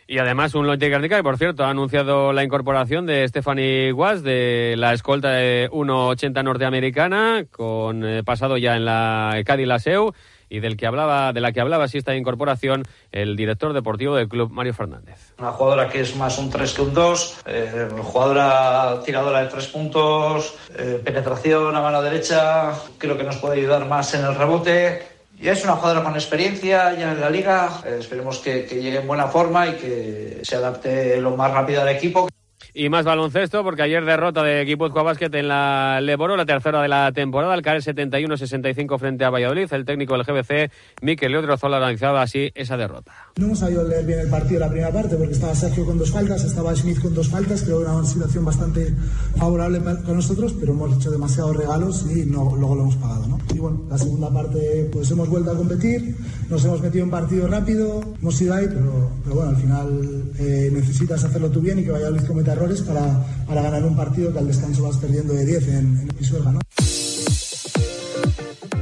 Y 0.10 0.20
además 0.20 0.56
un 0.56 0.68
Lotte 0.68 0.88
Guernica 0.88 1.18
que, 1.18 1.24
por 1.24 1.38
cierto, 1.38 1.66
ha 1.66 1.70
anunciado 1.70 2.32
la 2.32 2.46
incorporación 2.46 3.06
de 3.06 3.28
Stephanie 3.28 3.92
Was 3.92 4.24
de 4.24 4.76
la 4.78 4.94
escolta 4.94 5.32
de 5.32 5.70
1.80 5.70 6.44
norteamericana, 6.46 7.46
con 7.52 8.06
eh, 8.06 8.24
pasado 8.24 8.56
ya 8.56 8.78
en 8.78 8.86
la 8.86 9.42
Cádiz 9.46 9.68
Laseu 9.68 10.14
y 10.50 10.62
del 10.62 10.78
que 10.78 10.88
hablaba, 10.88 11.34
de 11.34 11.42
la 11.42 11.52
que 11.52 11.60
hablaba 11.60 11.84
así 11.84 11.98
esta 11.98 12.16
incorporación 12.16 12.84
el 13.12 13.36
director 13.36 13.74
deportivo 13.74 14.16
del 14.16 14.30
club, 14.30 14.50
Mario 14.50 14.74
Fernández. 14.74 15.34
Una 15.40 15.52
jugadora 15.52 15.90
que 15.90 16.00
es 16.00 16.16
más 16.16 16.38
un 16.38 16.50
3 16.50 16.74
que 16.74 16.82
un 16.82 16.94
2, 16.94 17.42
eh, 17.46 17.90
jugadora 18.02 19.02
tiradora 19.04 19.42
de 19.42 19.48
tres 19.48 19.68
puntos, 19.68 20.58
eh, 20.78 21.02
penetración 21.04 21.76
a 21.76 21.82
mano 21.82 22.02
derecha, 22.02 22.72
creo 22.98 23.18
que 23.18 23.26
nos 23.26 23.38
puede 23.38 23.58
ayudar 23.58 23.86
más 23.88 24.14
en 24.14 24.24
el 24.24 24.36
rebote. 24.36 25.17
Y 25.40 25.50
es 25.50 25.64
una 25.64 25.74
jugadora 25.74 26.04
con 26.04 26.16
experiencia 26.16 26.94
ya 26.96 27.12
en 27.12 27.22
la 27.22 27.30
liga, 27.30 27.82
eh, 27.86 27.98
esperemos 28.00 28.40
que, 28.40 28.64
llegue 28.64 28.98
en 28.98 29.08
buena 29.08 29.28
forma 29.28 29.68
y 29.68 29.74
que 29.74 30.40
se 30.42 30.56
adapte 30.56 31.22
lo 31.22 31.38
más 31.38 31.52
rápido 31.52 31.82
al 31.82 31.90
equipo. 31.90 32.28
Y 32.74 32.90
más 32.90 33.06
baloncesto, 33.06 33.64
porque 33.64 33.84
ayer 33.84 34.04
derrota 34.04 34.44
de 34.44 34.64
Guipúzcoa 34.66 35.04
Basket 35.04 35.34
en 35.34 35.48
la 35.48 36.00
Leboro, 36.02 36.38
la 36.38 36.46
tercera 36.46 36.82
de 36.82 36.88
la 36.88 37.12
temporada, 37.12 37.54
al 37.54 37.62
caer 37.62 37.82
71-65 37.82 39.00
frente 39.00 39.26
a 39.26 39.30
Valladolid. 39.30 39.72
El 39.72 39.86
técnico 39.86 40.16
del 40.16 40.24
GBC, 40.24 40.72
Miquel 41.02 41.36
Odriozola, 41.36 41.78
analizaba 41.78 42.22
así 42.22 42.52
esa 42.54 42.78
derrota. 42.78 43.14
No 43.38 43.46
hemos 43.46 43.60
sabido 43.60 43.84
leer 43.84 44.04
bien 44.04 44.20
el 44.20 44.30
partido 44.30 44.60
la 44.60 44.68
primera 44.68 44.92
parte, 44.92 45.16
porque 45.16 45.34
estaba 45.34 45.54
Sergio 45.54 45.86
con 45.86 46.00
dos 46.00 46.10
faltas, 46.10 46.44
estaba 46.44 46.76
Smith 46.76 47.00
con 47.00 47.14
dos 47.14 47.28
faltas, 47.28 47.62
creo 47.62 47.78
que 47.78 47.84
era 47.84 47.94
una 47.94 48.08
situación 48.08 48.44
bastante 48.44 48.96
favorable 49.36 49.80
para 49.80 50.14
nosotros, 50.14 50.56
pero 50.60 50.74
hemos 50.74 50.98
hecho 50.98 51.12
demasiados 51.12 51.56
regalos 51.56 52.04
y 52.10 52.26
no, 52.26 52.56
luego 52.56 52.74
lo 52.74 52.82
hemos 52.82 52.96
pagado. 52.96 53.28
¿no? 53.28 53.38
Y 53.54 53.60
bueno, 53.60 53.84
la 53.88 53.98
segunda 54.00 54.34
parte, 54.34 54.90
pues 54.92 55.12
hemos 55.12 55.30
vuelto 55.30 55.52
a 55.52 55.56
competir, 55.56 56.18
nos 56.50 56.66
hemos 56.66 56.82
metido 56.82 57.04
en 57.04 57.12
partido 57.12 57.48
rápido, 57.48 58.02
hemos 58.20 58.42
ido 58.42 58.56
ahí, 58.56 58.66
pero, 58.70 59.12
bueno, 59.36 59.50
al 59.52 59.58
final 59.58 60.32
eh, 60.40 60.72
necesitas 60.74 61.24
hacerlo 61.24 61.52
tú 61.52 61.62
bien 61.62 61.78
y 61.78 61.84
que 61.84 61.92
Valladolid 61.92 62.24
cometa 62.24 62.54
errores 62.54 62.82
para, 62.82 63.24
para 63.46 63.62
ganar 63.62 63.84
un 63.84 63.96
partido 63.96 64.34
que 64.34 64.40
al 64.40 64.48
descanso 64.48 64.82
vas 64.82 64.98
perdiendo 64.98 65.34
de 65.34 65.46
10 65.46 65.68
en, 65.68 65.76
en 65.76 66.08
Pisuerga, 66.08 66.54
¿no? 66.54 66.60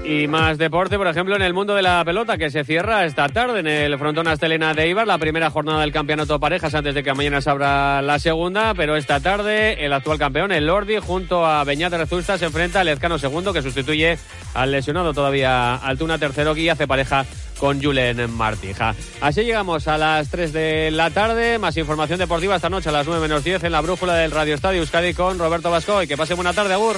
Y 0.07 0.27
más 0.27 0.59
deporte, 0.59 0.97
por 0.97 1.07
ejemplo, 1.07 1.35
en 1.35 1.41
el 1.41 1.55
mundo 1.55 1.73
de 1.73 1.81
la 1.81 2.05
pelota, 2.05 2.37
que 2.37 2.51
se 2.51 2.63
cierra 2.63 3.05
esta 3.05 3.27
tarde 3.27 3.61
en 3.61 3.67
el 3.67 3.97
frontón 3.97 4.27
Astelena 4.27 4.75
de 4.75 4.87
Ibar, 4.87 5.07
la 5.07 5.17
primera 5.17 5.49
jornada 5.49 5.81
del 5.81 5.91
campeonato 5.91 6.39
parejas 6.39 6.75
antes 6.75 6.93
de 6.93 7.01
que 7.01 7.11
mañana 7.15 7.41
se 7.41 7.49
abra 7.49 8.03
la 8.03 8.19
segunda, 8.19 8.75
pero 8.75 8.95
esta 8.95 9.19
tarde 9.19 9.83
el 9.83 9.91
actual 9.93 10.19
campeón, 10.19 10.51
el 10.51 10.67
Lordi, 10.67 10.97
junto 10.99 11.43
a 11.43 11.63
Beñat 11.63 11.93
Rezusta, 11.93 12.37
se 12.37 12.45
enfrenta 12.45 12.81
al 12.81 12.85
Lezcano 12.85 13.17
segundo, 13.17 13.51
que 13.51 13.63
sustituye 13.63 14.19
al 14.53 14.71
lesionado 14.71 15.11
todavía 15.11 15.73
Altuna 15.73 16.19
tercero, 16.19 16.55
y 16.55 16.69
hace 16.69 16.87
pareja 16.87 17.25
con 17.59 17.81
Julen 17.81 18.31
Martija. 18.31 18.93
Así 19.21 19.43
llegamos 19.43 19.87
a 19.87 19.97
las 19.97 20.29
3 20.29 20.53
de 20.53 20.91
la 20.91 21.09
tarde, 21.09 21.57
más 21.57 21.77
información 21.77 22.19
deportiva 22.19 22.57
esta 22.57 22.69
noche 22.69 22.89
a 22.89 22.91
las 22.91 23.07
9 23.07 23.21
menos 23.21 23.43
10 23.43 23.63
en 23.63 23.71
la 23.71 23.81
brújula 23.81 24.13
del 24.13 24.29
Radio 24.29 24.53
Estadio 24.53 24.81
Euskadi 24.81 25.15
con 25.15 25.39
Roberto 25.39 25.71
Vasco, 25.71 26.03
y 26.03 26.07
que 26.07 26.15
pase 26.15 26.35
buena 26.35 26.53
tarde, 26.53 26.75
Agur. 26.75 26.97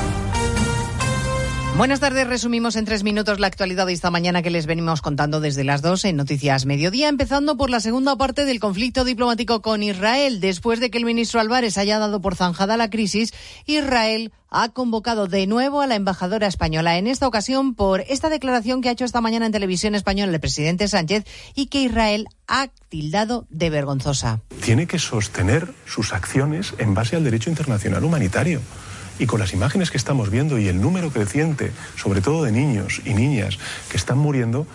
Buenas 1.81 1.99
tardes, 1.99 2.27
resumimos 2.27 2.75
en 2.75 2.85
tres 2.85 3.01
minutos 3.01 3.39
la 3.39 3.47
actualidad 3.47 3.87
de 3.87 3.93
esta 3.93 4.11
mañana 4.11 4.43
que 4.43 4.51
les 4.51 4.67
venimos 4.67 5.01
contando 5.01 5.39
desde 5.39 5.63
las 5.63 5.81
dos 5.81 6.05
en 6.05 6.15
Noticias 6.15 6.67
Mediodía, 6.67 7.09
empezando 7.09 7.57
por 7.57 7.71
la 7.71 7.79
segunda 7.79 8.15
parte 8.17 8.45
del 8.45 8.59
conflicto 8.59 9.03
diplomático 9.03 9.63
con 9.63 9.81
Israel. 9.81 10.41
Después 10.41 10.79
de 10.79 10.91
que 10.91 10.99
el 10.99 11.05
ministro 11.05 11.39
Álvarez 11.39 11.79
haya 11.79 11.97
dado 11.97 12.21
por 12.21 12.35
zanjada 12.35 12.77
la 12.77 12.91
crisis, 12.91 13.33
Israel 13.65 14.31
ha 14.51 14.69
convocado 14.69 15.25
de 15.25 15.47
nuevo 15.47 15.81
a 15.81 15.87
la 15.87 15.95
embajadora 15.95 16.45
española, 16.45 16.99
en 16.99 17.07
esta 17.07 17.27
ocasión 17.27 17.73
por 17.73 18.01
esta 18.01 18.29
declaración 18.29 18.83
que 18.83 18.89
ha 18.89 18.91
hecho 18.91 19.05
esta 19.05 19.21
mañana 19.21 19.47
en 19.47 19.51
televisión 19.51 19.95
española 19.95 20.31
el 20.31 20.39
presidente 20.39 20.87
Sánchez 20.87 21.25
y 21.55 21.65
que 21.65 21.81
Israel 21.81 22.27
ha 22.47 22.67
tildado 22.89 23.47
de 23.49 23.71
vergonzosa. 23.71 24.41
Tiene 24.63 24.85
que 24.85 24.99
sostener 24.99 25.73
sus 25.87 26.13
acciones 26.13 26.75
en 26.77 26.93
base 26.93 27.15
al 27.15 27.23
derecho 27.23 27.49
internacional 27.49 28.03
humanitario. 28.03 28.61
Y 29.19 29.25
con 29.25 29.39
las 29.39 29.53
imágenes 29.53 29.91
que 29.91 29.97
estamos 29.97 30.29
viendo 30.29 30.57
y 30.57 30.67
el 30.67 30.81
número 30.81 31.11
creciente, 31.11 31.71
sobre 31.95 32.21
todo 32.21 32.43
de 32.43 32.51
niños 32.51 33.01
y 33.05 33.13
niñas 33.13 33.59
que 33.89 33.97
están 33.97 34.17
muriendo, 34.17 34.65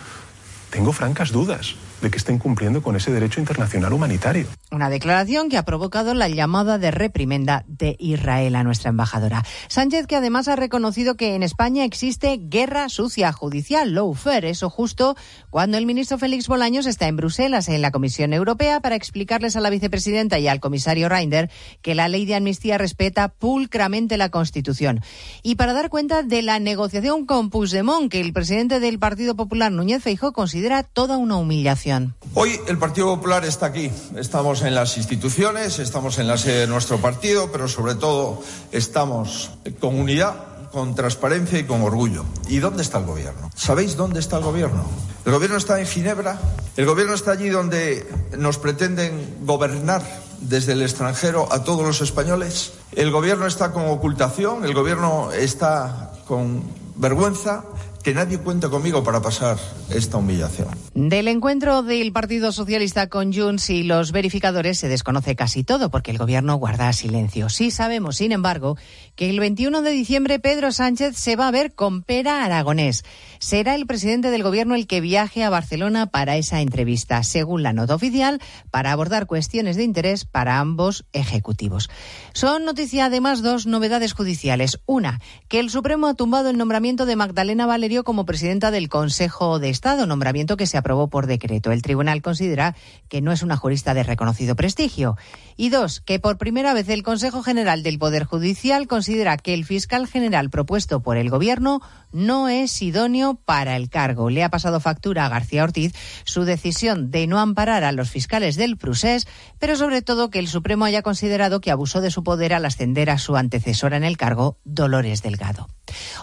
tengo 0.69 0.93
francas 0.93 1.31
dudas 1.31 1.75
de 2.01 2.11
que 2.11 2.17
estén 2.17 2.37
cumpliendo 2.37 2.81
con 2.81 2.95
ese 2.95 3.11
derecho 3.11 3.39
internacional 3.39 3.93
humanitario. 3.93 4.47
Una 4.71 4.89
declaración 4.89 5.49
que 5.49 5.57
ha 5.57 5.65
provocado 5.65 6.13
la 6.13 6.27
llamada 6.27 6.77
de 6.77 6.91
reprimenda 6.91 7.63
de 7.67 7.95
Israel 7.99 8.55
a 8.55 8.63
nuestra 8.63 8.89
embajadora. 8.89 9.43
Sánchez, 9.67 10.07
que 10.07 10.15
además 10.15 10.47
ha 10.47 10.55
reconocido 10.55 11.15
que 11.15 11.35
en 11.35 11.43
España 11.43 11.85
existe 11.85 12.37
guerra 12.41 12.89
sucia 12.89 13.31
judicial, 13.31 13.93
lawfare, 13.93 14.49
eso 14.49 14.69
justo 14.69 15.15
cuando 15.49 15.77
el 15.77 15.85
ministro 15.85 16.17
Félix 16.17 16.47
Bolaños 16.47 16.85
está 16.85 17.07
en 17.07 17.15
Bruselas, 17.15 17.69
en 17.69 17.81
la 17.81 17.91
Comisión 17.91 18.33
Europea, 18.33 18.79
para 18.79 18.95
explicarles 18.95 19.55
a 19.55 19.61
la 19.61 19.69
vicepresidenta 19.69 20.39
y 20.39 20.47
al 20.47 20.59
comisario 20.59 21.09
Reinder 21.09 21.49
que 21.81 21.95
la 21.95 22.07
ley 22.07 22.25
de 22.25 22.35
amnistía 22.35 22.77
respeta 22.77 23.29
pulcramente 23.29 24.17
la 24.17 24.29
Constitución. 24.29 25.01
Y 25.43 25.55
para 25.55 25.73
dar 25.73 25.89
cuenta 25.89 26.23
de 26.23 26.41
la 26.41 26.59
negociación 26.59 27.25
con 27.25 27.49
Puigdemont, 27.49 28.11
que 28.11 28.21
el 28.21 28.33
presidente 28.33 28.79
del 28.79 28.99
Partido 28.99 29.35
Popular, 29.35 29.71
Núñez 29.71 30.03
Feijóo, 30.03 30.33
considera 30.33 30.83
toda 30.83 31.17
una 31.17 31.37
humillación. 31.37 31.86
Hoy 32.33 32.59
el 32.67 32.77
Partido 32.77 33.15
Popular 33.15 33.45
está 33.45 33.67
aquí. 33.67 33.89
Estamos 34.17 34.61
en 34.63 34.75
las 34.75 34.97
instituciones, 34.97 35.79
estamos 35.79 36.19
en 36.19 36.27
la 36.27 36.37
sede 36.37 36.61
de 36.61 36.67
nuestro 36.67 36.97
partido, 36.97 37.49
pero 37.49 37.69
sobre 37.69 37.95
todo 37.95 38.43
estamos 38.73 39.51
con 39.79 39.97
unidad, 39.97 40.69
con 40.71 40.95
transparencia 40.95 41.59
y 41.59 41.63
con 41.63 41.81
orgullo. 41.81 42.25
¿Y 42.49 42.57
dónde 42.57 42.83
está 42.83 42.97
el 42.97 43.05
gobierno? 43.05 43.49
¿Sabéis 43.55 43.95
dónde 43.95 44.19
está 44.19 44.37
el 44.37 44.43
gobierno? 44.43 44.83
El 45.25 45.31
gobierno 45.31 45.55
está 45.55 45.79
en 45.79 45.87
Ginebra. 45.87 46.37
El 46.75 46.85
gobierno 46.85 47.13
está 47.13 47.31
allí 47.31 47.47
donde 47.47 48.05
nos 48.37 48.57
pretenden 48.57 49.45
gobernar 49.45 50.01
desde 50.41 50.73
el 50.73 50.81
extranjero 50.81 51.47
a 51.51 51.63
todos 51.63 51.85
los 51.85 52.01
españoles. 52.01 52.73
El 52.91 53.11
gobierno 53.11 53.47
está 53.47 53.71
con 53.71 53.87
ocultación, 53.87 54.65
el 54.65 54.73
gobierno 54.73 55.31
está 55.31 56.11
con 56.27 56.63
vergüenza 56.97 57.63
que 58.07 58.13
nadie 58.13 58.37
cuente 58.37 58.69
conmigo 58.69 59.03
para 59.03 59.21
pasar 59.21 59.57
esta 59.89 60.15
humillación. 60.15 60.69
Del 60.93 61.27
encuentro 61.27 61.83
del 61.83 62.13
Partido 62.13 62.53
Socialista 62.53 63.09
con 63.09 63.33
Junts 63.33 63.69
y 63.69 63.83
los 63.83 64.13
verificadores 64.13 64.79
se 64.79 64.87
desconoce 64.87 65.35
casi 65.35 65.65
todo 65.65 65.91
porque 65.91 66.11
el 66.11 66.17
gobierno 66.17 66.55
guarda 66.55 66.93
silencio. 66.93 67.49
Sí 67.49 67.69
sabemos, 67.69 68.15
sin 68.15 68.31
embargo, 68.31 68.77
que 69.17 69.29
el 69.29 69.41
21 69.41 69.81
de 69.81 69.91
diciembre 69.91 70.39
Pedro 70.39 70.71
Sánchez 70.71 71.17
se 71.17 71.35
va 71.35 71.49
a 71.49 71.51
ver 71.51 71.75
con 71.75 72.01
Pera 72.01 72.45
Aragonés. 72.45 73.03
Será 73.39 73.75
el 73.75 73.85
presidente 73.85 74.31
del 74.31 74.41
gobierno 74.41 74.75
el 74.75 74.87
que 74.87 75.01
viaje 75.01 75.43
a 75.43 75.49
Barcelona 75.49 76.05
para 76.05 76.37
esa 76.37 76.61
entrevista, 76.61 77.21
según 77.23 77.61
la 77.61 77.73
nota 77.73 77.95
oficial, 77.95 78.39
para 78.71 78.93
abordar 78.93 79.27
cuestiones 79.27 79.75
de 79.75 79.83
interés 79.83 80.23
para 80.23 80.59
ambos 80.59 81.05
ejecutivos. 81.11 81.89
Son 82.31 82.63
noticia 82.63 83.07
además 83.07 83.41
dos 83.41 83.65
novedades 83.65 84.13
judiciales. 84.13 84.79
Una, 84.85 85.19
que 85.49 85.59
el 85.59 85.69
Supremo 85.69 86.07
ha 86.07 86.13
tumbado 86.13 86.49
el 86.49 86.57
nombramiento 86.57 87.05
de 87.05 87.17
Magdalena 87.17 87.65
Valerio 87.65 87.96
como 88.03 88.25
presidenta 88.25 88.71
del 88.71 88.89
Consejo 88.89 89.59
de 89.59 89.69
Estado, 89.69 90.05
nombramiento 90.05 90.57
que 90.57 90.65
se 90.65 90.77
aprobó 90.77 91.09
por 91.09 91.27
decreto. 91.27 91.71
El 91.71 91.81
tribunal 91.81 92.21
considera 92.21 92.75
que 93.09 93.21
no 93.21 93.31
es 93.31 93.43
una 93.43 93.57
jurista 93.57 93.93
de 93.93 94.03
reconocido 94.03 94.55
prestigio. 94.55 95.17
Y 95.55 95.69
dos, 95.69 96.01
que 96.01 96.19
por 96.19 96.37
primera 96.37 96.73
vez 96.73 96.89
el 96.89 97.03
Consejo 97.03 97.43
General 97.43 97.83
del 97.83 97.99
Poder 97.99 98.23
Judicial 98.23 98.87
considera 98.87 99.37
que 99.37 99.53
el 99.53 99.65
fiscal 99.65 100.07
general 100.07 100.49
propuesto 100.49 101.01
por 101.01 101.17
el 101.17 101.29
Gobierno 101.29 101.81
no 102.11 102.49
es 102.49 102.81
idóneo 102.81 103.35
para 103.35 103.75
el 103.75 103.89
cargo. 103.89 104.29
Le 104.29 104.43
ha 104.43 104.49
pasado 104.49 104.79
factura 104.79 105.25
a 105.25 105.29
García 105.29 105.63
Ortiz 105.63 105.93
su 106.23 106.43
decisión 106.43 107.11
de 107.11 107.27
no 107.27 107.39
amparar 107.39 107.83
a 107.83 107.91
los 107.91 108.09
fiscales 108.09 108.55
del 108.55 108.77
Prusés, 108.77 109.27
pero 109.59 109.75
sobre 109.75 110.01
todo 110.01 110.29
que 110.29 110.39
el 110.39 110.47
Supremo 110.47 110.85
haya 110.85 111.01
considerado 111.01 111.61
que 111.61 111.71
abusó 111.71 112.01
de 112.01 112.11
su 112.11 112.23
poder 112.23 112.53
al 112.53 112.65
ascender 112.65 113.09
a 113.09 113.17
su 113.17 113.35
antecesora 113.35 113.97
en 113.97 114.03
el 114.03 114.17
cargo, 114.17 114.57
Dolores 114.63 115.21
Delgado. 115.21 115.67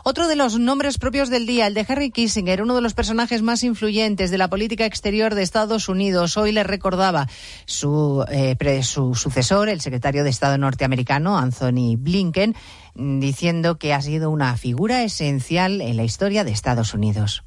Otro 0.03 0.29
de 0.29 0.37
los 0.37 0.59
nombres 0.59 0.99
propios 0.99 1.31
del 1.31 1.47
día, 1.47 1.67
el 1.67 1.75
de 1.75 1.87
Harry 1.89 2.11
Kissinger, 2.11 2.63
uno 2.63 2.75
de 2.75 2.81
los 2.81 2.95
personajes 2.95 3.43
más 3.43 3.63
influyentes 3.63 4.31
de 4.31 4.39
la 4.39 4.49
política 4.49 4.87
exterior 4.87 5.35
de 5.35 5.43
Estados 5.43 5.89
Unidos. 5.89 6.37
Hoy 6.37 6.53
le 6.53 6.65
recordaba 6.65 7.29
su, 7.67 8.25
eh, 8.31 8.83
su 8.83 9.15
sucesor, 9.15 9.69
el 9.69 9.81
secretario 9.81 10.25
de 10.25 10.31
Estado 10.31 10.59
norteamericano, 10.59 11.39
Anthony 11.39 11.97
Blinken, 11.97 12.55
diciendo 12.95 13.79
que 13.79 13.93
ha 13.93 14.01
sido 14.01 14.31
una 14.31 14.57
figura 14.57 15.03
esencial 15.03 15.81
en 15.81 15.97
la 15.97 16.05
historia 16.05 16.45
de 16.45 16.53
Estados 16.53 16.95
Unidos. 16.95 17.45